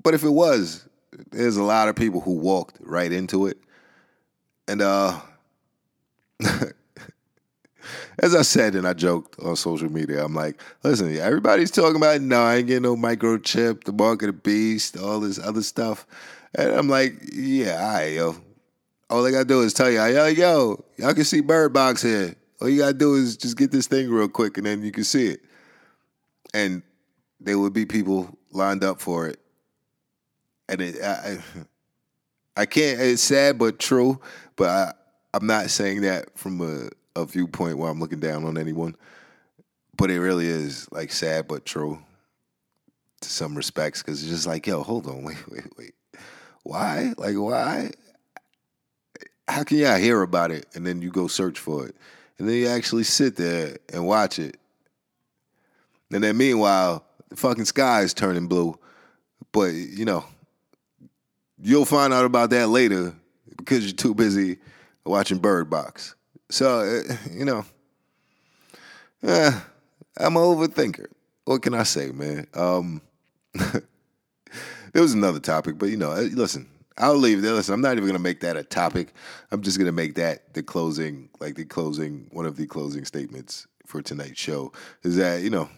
But 0.02 0.14
if 0.14 0.24
it 0.24 0.30
was, 0.30 0.88
there's 1.32 1.56
a 1.56 1.64
lot 1.64 1.88
of 1.88 1.96
people 1.96 2.20
who 2.20 2.34
walked 2.34 2.78
right 2.82 3.12
into 3.12 3.48
it. 3.48 3.58
And 4.68 4.82
uh 4.82 5.20
as 8.20 8.36
I 8.36 8.42
said 8.42 8.76
and 8.76 8.88
I 8.88 8.94
joked 8.94 9.40
on 9.40 9.56
social 9.56 9.92
media, 9.92 10.24
I'm 10.24 10.34
like, 10.34 10.60
listen, 10.84 11.16
everybody's 11.18 11.72
talking 11.72 11.96
about 11.96 12.22
no, 12.22 12.42
I 12.42 12.58
ain't 12.58 12.68
getting 12.68 12.84
no 12.84 12.96
microchip, 12.96 13.84
the 13.84 13.92
mark 13.92 14.22
of 14.22 14.28
the 14.28 14.34
beast, 14.34 14.98
all 14.98 15.20
this 15.20 15.40
other 15.40 15.62
stuff. 15.62 16.06
And 16.56 16.72
I'm 16.72 16.88
like, 16.88 17.16
yeah, 17.34 17.84
all 17.84 17.94
right, 17.94 18.14
yo. 18.14 18.36
All 19.10 19.26
I 19.26 19.32
gotta 19.32 19.46
do 19.46 19.62
is 19.62 19.74
tell 19.74 19.92
you, 19.92 19.98
yo, 19.98 20.28
yo, 20.28 20.86
y'all 20.98 21.14
can 21.14 21.24
see 21.24 21.42
Bird 21.42 21.74
Box 21.74 22.02
here. 22.02 22.36
All 22.62 22.70
you 22.70 22.80
gotta 22.80 22.94
do 22.94 23.16
is 23.16 23.38
just 23.38 23.58
get 23.58 23.72
this 23.72 23.88
thing 23.88 24.10
real 24.10 24.30
quick 24.30 24.58
and 24.58 24.66
then 24.66 24.84
you 24.84 24.92
can 24.92 25.04
see 25.04 25.28
it. 25.28 25.42
And 26.54 26.82
there 27.40 27.60
would 27.60 27.74
be 27.74 27.86
people 27.86 28.38
lined 28.52 28.84
up 28.84 29.02
for 29.02 29.28
it. 29.28 29.40
And 30.70 30.82
it, 30.82 31.04
I 31.04 31.40
can't, 32.66 33.00
it's 33.00 33.22
sad 33.22 33.58
but 33.58 33.80
true, 33.80 34.20
but 34.56 34.70
I, 34.70 34.94
I'm 35.34 35.48
not 35.48 35.70
saying 35.70 36.02
that 36.02 36.38
from 36.38 36.62
a 36.62 36.90
a 37.16 37.26
viewpoint 37.26 37.78
where 37.78 37.90
I'm 37.90 38.00
looking 38.00 38.20
down 38.20 38.46
on 38.46 38.58
anyone, 38.58 38.96
but 39.98 40.10
it 40.10 40.20
really 40.20 40.48
is 40.48 40.92
like 40.92 41.12
sad 41.12 41.48
but 41.48 41.66
true 41.66 42.00
to 43.22 43.30
some 43.30 43.56
respects 43.56 44.02
because 44.02 44.22
it's 44.22 44.32
just 44.32 44.48
like, 44.48 44.68
yo, 44.68 44.84
hold 44.84 45.08
on, 45.08 45.24
wait, 45.24 45.38
wait, 45.50 45.78
wait, 45.78 45.94
why? 46.64 47.14
Like, 47.18 47.36
why? 47.36 47.92
How 49.48 49.64
can 49.64 49.78
y'all 49.78 49.98
hear 49.98 50.22
about 50.22 50.52
it 50.52 50.66
and 50.74 50.86
then 50.86 51.02
you 51.02 51.12
go 51.12 51.28
search 51.28 51.60
for 51.60 51.88
it, 51.88 51.96
and 52.38 52.48
then 52.48 52.56
you 52.56 52.68
actually 52.68 53.04
sit 53.04 53.36
there 53.36 53.78
and 53.92 54.06
watch 54.08 54.40
it, 54.40 54.58
and 56.12 56.24
then 56.24 56.38
meanwhile, 56.38 57.06
the 57.30 57.36
fucking 57.36 57.66
sky 57.66 58.02
is 58.02 58.14
turning 58.14 58.48
blue, 58.48 58.78
but 59.52 59.74
you 59.74 60.06
know, 60.06 60.26
you'll 61.64 61.86
find 61.86 62.14
out 62.14 62.26
about 62.26 62.50
that 62.52 62.68
later 62.68 63.16
because 63.58 63.86
you're 63.86 63.96
too 63.96 64.14
busy 64.14 64.58
watching 65.06 65.40
Bird 65.40 65.70
Box. 65.70 66.16
So, 66.50 66.80
uh, 67.10 67.16
you 67.32 67.46
know, 67.46 67.66
uh, 69.24 69.60
I'm 70.18 70.36
an 70.36 70.44
overthinker. 70.44 71.08
What 71.46 71.62
can 71.62 71.74
I 71.74 71.84
say, 71.84 72.12
man? 72.12 72.48
Um, 72.54 73.02
there 73.54 75.02
was 75.02 75.14
another 75.14 75.40
topic, 75.40 75.78
but 75.78 75.90
you 75.90 75.98
know, 75.98 76.12
uh, 76.12 76.28
listen, 76.34 76.68
I'll 76.98 77.16
leave 77.16 77.42
there. 77.42 77.54
Listen, 77.54 77.74
I'm 77.74 77.82
not 77.82 77.98
even 77.98 78.08
gonna 78.08 78.20
make 78.20 78.42
that 78.42 78.58
a 78.58 78.64
topic. 78.64 79.14
I'm 79.52 79.62
just 79.62 79.78
gonna 79.78 79.92
make 79.92 80.16
that 80.16 80.54
the 80.54 80.64
closing, 80.64 81.30
like 81.40 81.56
the 81.56 81.66
closing, 81.66 82.28
one 82.32 82.46
of 82.46 82.56
the 82.56 82.68
closing 82.68 83.06
statements 83.06 83.68
for 83.86 84.02
tonight's 84.02 84.40
show 84.40 84.72
is 85.04 85.16
that 85.18 85.42
you 85.42 85.50
know, 85.50 85.70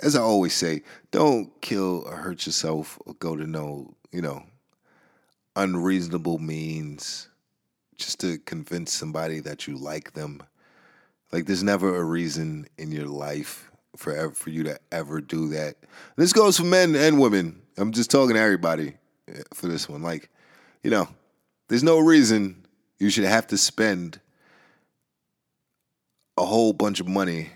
as 0.00 0.16
I 0.16 0.20
always 0.20 0.54
say, 0.54 0.82
don't 1.10 1.50
kill 1.60 2.04
or 2.06 2.16
hurt 2.16 2.46
yourself 2.46 2.98
or 3.06 3.14
go 3.14 3.36
to 3.36 3.46
no, 3.46 3.94
you 4.12 4.22
know, 4.22 4.44
unreasonable 5.56 6.38
means 6.38 7.28
just 7.96 8.20
to 8.20 8.38
convince 8.38 8.92
somebody 8.92 9.40
that 9.40 9.66
you 9.66 9.76
like 9.76 10.12
them. 10.12 10.42
Like 11.32 11.46
there's 11.46 11.62
never 11.62 11.96
a 11.96 12.04
reason 12.04 12.66
in 12.78 12.90
your 12.92 13.06
life 13.06 13.70
for 13.96 14.30
for 14.32 14.50
you 14.50 14.64
to 14.64 14.78
ever 14.90 15.20
do 15.20 15.48
that. 15.50 15.76
This 16.16 16.32
goes 16.32 16.56
for 16.56 16.64
men 16.64 16.96
and 16.96 17.20
women. 17.20 17.60
I'm 17.76 17.92
just 17.92 18.10
talking 18.10 18.34
to 18.34 18.40
everybody 18.40 18.94
eh, 19.28 19.42
for 19.54 19.68
this 19.68 19.88
one. 19.88 20.02
Like, 20.02 20.28
you 20.82 20.90
know, 20.90 21.08
there's 21.68 21.82
no 21.82 21.98
reason 21.98 22.66
you 22.98 23.10
should 23.10 23.24
have 23.24 23.46
to 23.48 23.58
spend 23.58 24.20
a 26.36 26.44
whole 26.44 26.72
bunch 26.72 27.00
of 27.00 27.08
money, 27.08 27.50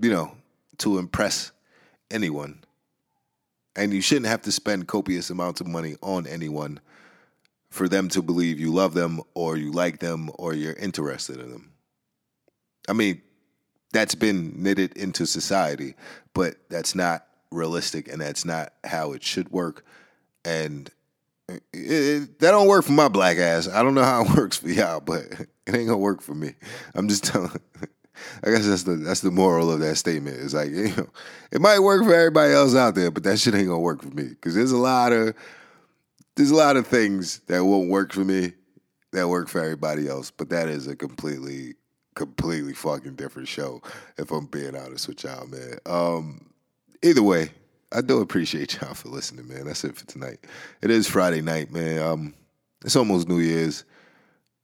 you 0.00 0.10
know, 0.10 0.36
to 0.78 0.98
impress 0.98 1.52
anyone. 2.10 2.62
And 3.76 3.92
you 3.92 4.00
shouldn't 4.00 4.26
have 4.26 4.42
to 4.42 4.52
spend 4.52 4.88
copious 4.88 5.30
amounts 5.30 5.60
of 5.60 5.66
money 5.66 5.96
on 6.02 6.26
anyone 6.26 6.80
for 7.70 7.88
them 7.88 8.08
to 8.08 8.22
believe 8.22 8.58
you 8.58 8.72
love 8.72 8.94
them 8.94 9.20
or 9.34 9.56
you 9.56 9.70
like 9.70 10.00
them 10.00 10.30
or 10.34 10.54
you're 10.54 10.74
interested 10.74 11.38
in 11.38 11.50
them. 11.50 11.72
I 12.88 12.92
mean, 12.92 13.22
that's 13.92 14.14
been 14.14 14.62
knitted 14.62 14.96
into 14.96 15.26
society, 15.26 15.94
but 16.34 16.56
that's 16.68 16.94
not 16.94 17.26
realistic 17.52 18.08
and 18.08 18.20
that's 18.20 18.44
not 18.44 18.72
how 18.84 19.12
it 19.12 19.22
should 19.22 19.50
work. 19.50 19.84
And 20.44 20.90
it, 21.48 21.62
it, 21.72 22.38
that 22.40 22.50
don't 22.50 22.68
work 22.68 22.84
for 22.84 22.92
my 22.92 23.08
black 23.08 23.38
ass. 23.38 23.68
I 23.68 23.82
don't 23.82 23.94
know 23.94 24.04
how 24.04 24.24
it 24.24 24.30
works 24.36 24.56
for 24.56 24.68
y'all, 24.68 25.00
but 25.00 25.22
it 25.22 25.74
ain't 25.74 25.88
gonna 25.88 25.98
work 25.98 26.22
for 26.22 26.34
me. 26.34 26.54
I'm 26.94 27.08
just 27.08 27.24
telling. 27.24 27.50
I 28.44 28.50
guess 28.50 28.66
that's 28.66 28.82
the 28.84 28.96
that's 28.96 29.20
the 29.20 29.30
moral 29.30 29.70
of 29.70 29.80
that 29.80 29.96
statement. 29.96 30.38
It's 30.40 30.54
like 30.54 30.70
you 30.72 30.94
know, 30.96 31.08
it 31.50 31.60
might 31.60 31.80
work 31.80 32.04
for 32.04 32.14
everybody 32.14 32.52
else 32.52 32.74
out 32.74 32.94
there, 32.94 33.10
but 33.10 33.22
that 33.24 33.38
shit 33.38 33.54
ain't 33.54 33.68
gonna 33.68 33.80
work 33.80 34.02
for 34.02 34.10
me 34.10 34.24
because 34.24 34.54
there's 34.54 34.72
a 34.72 34.76
lot 34.78 35.12
of 35.12 35.34
there's 36.36 36.50
a 36.50 36.56
lot 36.56 36.76
of 36.76 36.86
things 36.86 37.40
that 37.46 37.64
won't 37.64 37.88
work 37.90 38.12
for 38.12 38.24
me 38.24 38.52
that 39.12 39.28
work 39.28 39.48
for 39.48 39.60
everybody 39.60 40.08
else. 40.08 40.30
But 40.30 40.50
that 40.50 40.68
is 40.68 40.86
a 40.86 40.96
completely 40.96 41.74
completely 42.14 42.74
fucking 42.74 43.14
different 43.14 43.48
show. 43.48 43.82
If 44.18 44.30
I'm 44.30 44.46
being 44.46 44.76
honest 44.76 45.08
with 45.08 45.24
y'all, 45.24 45.46
man. 45.46 45.78
Um, 45.86 46.50
either 47.02 47.22
way, 47.22 47.50
I 47.92 48.00
do 48.00 48.20
appreciate 48.20 48.74
y'all 48.80 48.94
for 48.94 49.08
listening, 49.08 49.48
man. 49.48 49.66
That's 49.66 49.84
it 49.84 49.96
for 49.96 50.06
tonight. 50.06 50.38
It 50.82 50.90
is 50.90 51.06
Friday 51.06 51.40
night, 51.40 51.72
man. 51.72 52.02
Um, 52.02 52.34
it's 52.84 52.96
almost 52.96 53.28
New 53.28 53.40
Year's. 53.40 53.84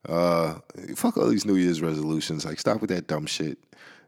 Uh, 0.09 0.59
fuck 0.95 1.17
all 1.17 1.29
these 1.29 1.47
New 1.47 1.57
Year's 1.57 1.83
resolutions. 1.83 2.45
Like, 2.45 2.61
stop 2.61 2.81
with 2.81 2.91
that 2.91 3.07
dumb 3.07 3.27
shit. 3.27 3.59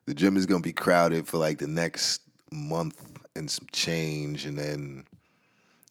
The 0.07 0.14
gym 0.14 0.36
is 0.36 0.46
gonna 0.46 0.62
be 0.62 0.72
crowded 0.72 1.26
for 1.26 1.38
like 1.38 1.59
the 1.59 1.66
next 1.66 2.22
month 2.51 3.18
and 3.36 3.51
some 3.51 3.66
change, 3.72 4.46
and 4.46 4.59
then 4.59 5.05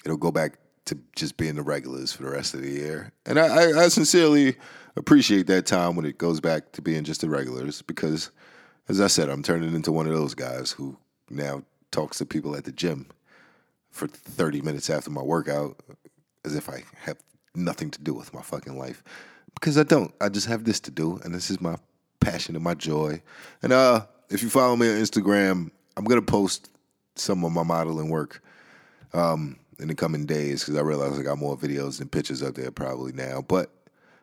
it'll 0.03 0.17
go 0.17 0.31
back 0.31 0.59
to 0.85 0.97
just 1.15 1.37
being 1.37 1.55
the 1.55 1.61
regulars 1.61 2.13
for 2.13 2.23
the 2.23 2.29
rest 2.29 2.53
of 2.53 2.61
the 2.61 2.69
year. 2.69 3.11
And 3.25 3.37
I, 3.39 3.47
I, 3.47 3.83
I 3.83 3.87
sincerely 3.89 4.55
appreciate 4.95 5.47
that 5.47 5.65
time 5.65 5.95
when 5.95 6.05
it 6.05 6.17
goes 6.17 6.39
back 6.39 6.71
to 6.73 6.81
being 6.81 7.03
just 7.03 7.21
the 7.21 7.29
regulars 7.29 7.81
because, 7.81 8.31
as 8.87 9.01
I 9.01 9.07
said, 9.07 9.29
I'm 9.29 9.43
turning 9.43 9.75
into 9.75 9.91
one 9.91 10.07
of 10.07 10.13
those 10.13 10.33
guys 10.33 10.71
who 10.71 10.97
now 11.29 11.63
talks 11.91 12.17
to 12.17 12.25
people 12.25 12.55
at 12.55 12.63
the 12.63 12.71
gym 12.71 13.07
for 13.91 14.07
30 14.07 14.61
minutes 14.61 14.89
after 14.89 15.09
my 15.09 15.21
workout 15.21 15.77
as 16.45 16.55
if 16.55 16.69
I 16.69 16.83
have 17.01 17.17
nothing 17.53 17.91
to 17.91 18.01
do 18.01 18.13
with 18.13 18.33
my 18.33 18.41
fucking 18.41 18.77
life 18.77 19.03
because 19.59 19.77
I 19.77 19.83
don't. 19.83 20.13
I 20.21 20.29
just 20.29 20.47
have 20.47 20.63
this 20.63 20.79
to 20.81 20.91
do, 20.91 21.19
and 21.23 21.33
this 21.33 21.49
is 21.49 21.59
my 21.59 21.77
passion 22.19 22.55
and 22.55 22.63
my 22.63 22.73
joy. 22.73 23.21
And 23.61 23.73
uh, 23.73 24.05
if 24.29 24.43
you 24.43 24.49
follow 24.49 24.75
me 24.75 24.89
on 24.89 24.95
Instagram, 24.95 25.71
I'm 25.95 26.05
gonna 26.05 26.21
post 26.21 26.69
some 27.15 27.43
of 27.43 27.51
my 27.51 27.63
modeling 27.63 28.09
work 28.09 28.43
um, 29.13 29.57
in 29.79 29.87
the 29.87 29.95
coming 29.95 30.25
days 30.25 30.63
because 30.63 30.77
I 30.77 30.81
realize 30.81 31.17
I 31.17 31.23
got 31.23 31.39
more 31.39 31.57
videos 31.57 31.99
and 31.99 32.11
pictures 32.11 32.43
up 32.43 32.55
there 32.55 32.71
probably 32.71 33.11
now. 33.13 33.41
But 33.41 33.71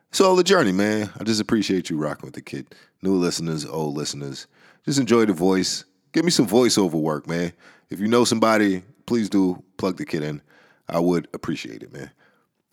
it's 0.09 0.21
all 0.21 0.35
the 0.35 0.43
journey, 0.43 0.71
man. 0.71 1.11
I 1.19 1.23
just 1.23 1.41
appreciate 1.41 1.89
you 1.89 1.97
rocking 1.97 2.27
with 2.27 2.35
the 2.35 2.41
kid. 2.41 2.73
New 3.01 3.15
listeners, 3.15 3.65
old 3.65 3.95
listeners, 3.95 4.47
just 4.85 4.99
enjoy 4.99 5.25
the 5.25 5.33
voice. 5.33 5.83
Give 6.13 6.23
me 6.23 6.31
some 6.31 6.47
voiceover 6.47 6.93
work, 6.93 7.27
man. 7.27 7.51
If 7.89 7.99
you 7.99 8.07
know 8.07 8.23
somebody, 8.23 8.83
please 9.05 9.29
do 9.29 9.61
plug 9.77 9.97
the 9.97 10.05
kid 10.05 10.23
in. 10.23 10.41
I 10.87 10.99
would 10.99 11.27
appreciate 11.33 11.83
it, 11.83 11.91
man. 11.91 12.11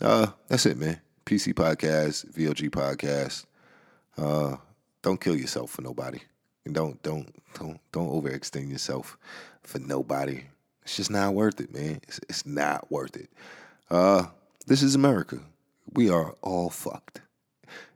Uh, 0.01 0.29
that's 0.49 0.67
it, 0.67 0.77
man. 0.77 1.01
PC 1.25 1.55
podcast, 1.55 2.31
VOG 2.33 2.71
podcast. 2.71 3.45
Uh, 4.17 4.57
don't 5.03 5.21
kill 5.21 5.37
yourself 5.37 5.71
for 5.71 5.83
nobody. 5.83 6.21
And 6.65 6.75
don't 6.75 7.03
don't 7.03 7.33
don't 7.55 7.81
don't 7.91 8.09
overextend 8.09 8.71
yourself 8.71 9.19
for 9.63 9.79
nobody. 9.79 10.45
It's 10.83 10.97
just 10.97 11.11
not 11.11 11.35
worth 11.35 11.61
it, 11.61 11.73
man. 11.73 12.01
It's, 12.05 12.21
it's 12.29 12.47
not 12.47 12.91
worth 12.91 13.17
it. 13.17 13.31
Uh, 13.91 14.27
this 14.67 14.83
is 14.83 14.95
America. 14.95 15.39
We 15.93 16.11
are 16.11 16.35
all 16.43 16.71
fucked. 16.71 17.21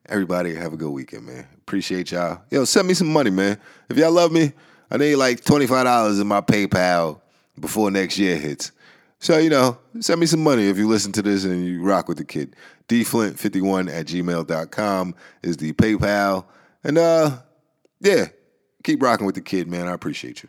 Everybody 0.09 0.55
have 0.55 0.72
a 0.72 0.77
good 0.77 0.91
weekend, 0.91 1.27
man. 1.27 1.47
Appreciate 1.59 2.12
y'all. 2.12 2.43
Yo, 2.51 2.64
send 2.64 2.87
me 2.87 2.95
some 2.95 3.12
money, 3.12 3.31
man. 3.31 3.59
If 3.89 3.97
y'all 3.97 4.12
love 4.12 4.31
me, 4.31 4.53
I 4.91 4.99
need 4.99 5.16
like 5.16 5.43
$25 5.43 6.20
in 6.20 6.27
my 6.27 6.41
PayPal 6.41 7.20
before 7.59 7.91
next 7.91 8.18
year 8.18 8.37
hits. 8.37 8.70
So, 9.18 9.38
you 9.38 9.50
know, 9.50 9.78
send 10.00 10.20
me 10.20 10.26
some 10.26 10.42
money 10.42 10.68
if 10.68 10.76
you 10.76 10.88
listen 10.88 11.12
to 11.12 11.22
this 11.22 11.44
and 11.44 11.64
you 11.64 11.82
rock 11.82 12.08
with 12.08 12.18
the 12.18 12.24
kid. 12.24 12.54
dflint51 12.88 13.90
at 13.92 14.06
gmail.com 14.06 15.14
is 15.42 15.56
the 15.56 15.72
PayPal. 15.72 16.44
And 16.84 16.98
uh 16.98 17.38
yeah, 18.00 18.26
keep 18.84 19.02
rocking 19.02 19.26
with 19.26 19.34
the 19.34 19.40
kid, 19.40 19.68
man. 19.68 19.88
I 19.88 19.92
appreciate 19.92 20.42
you. 20.42 20.48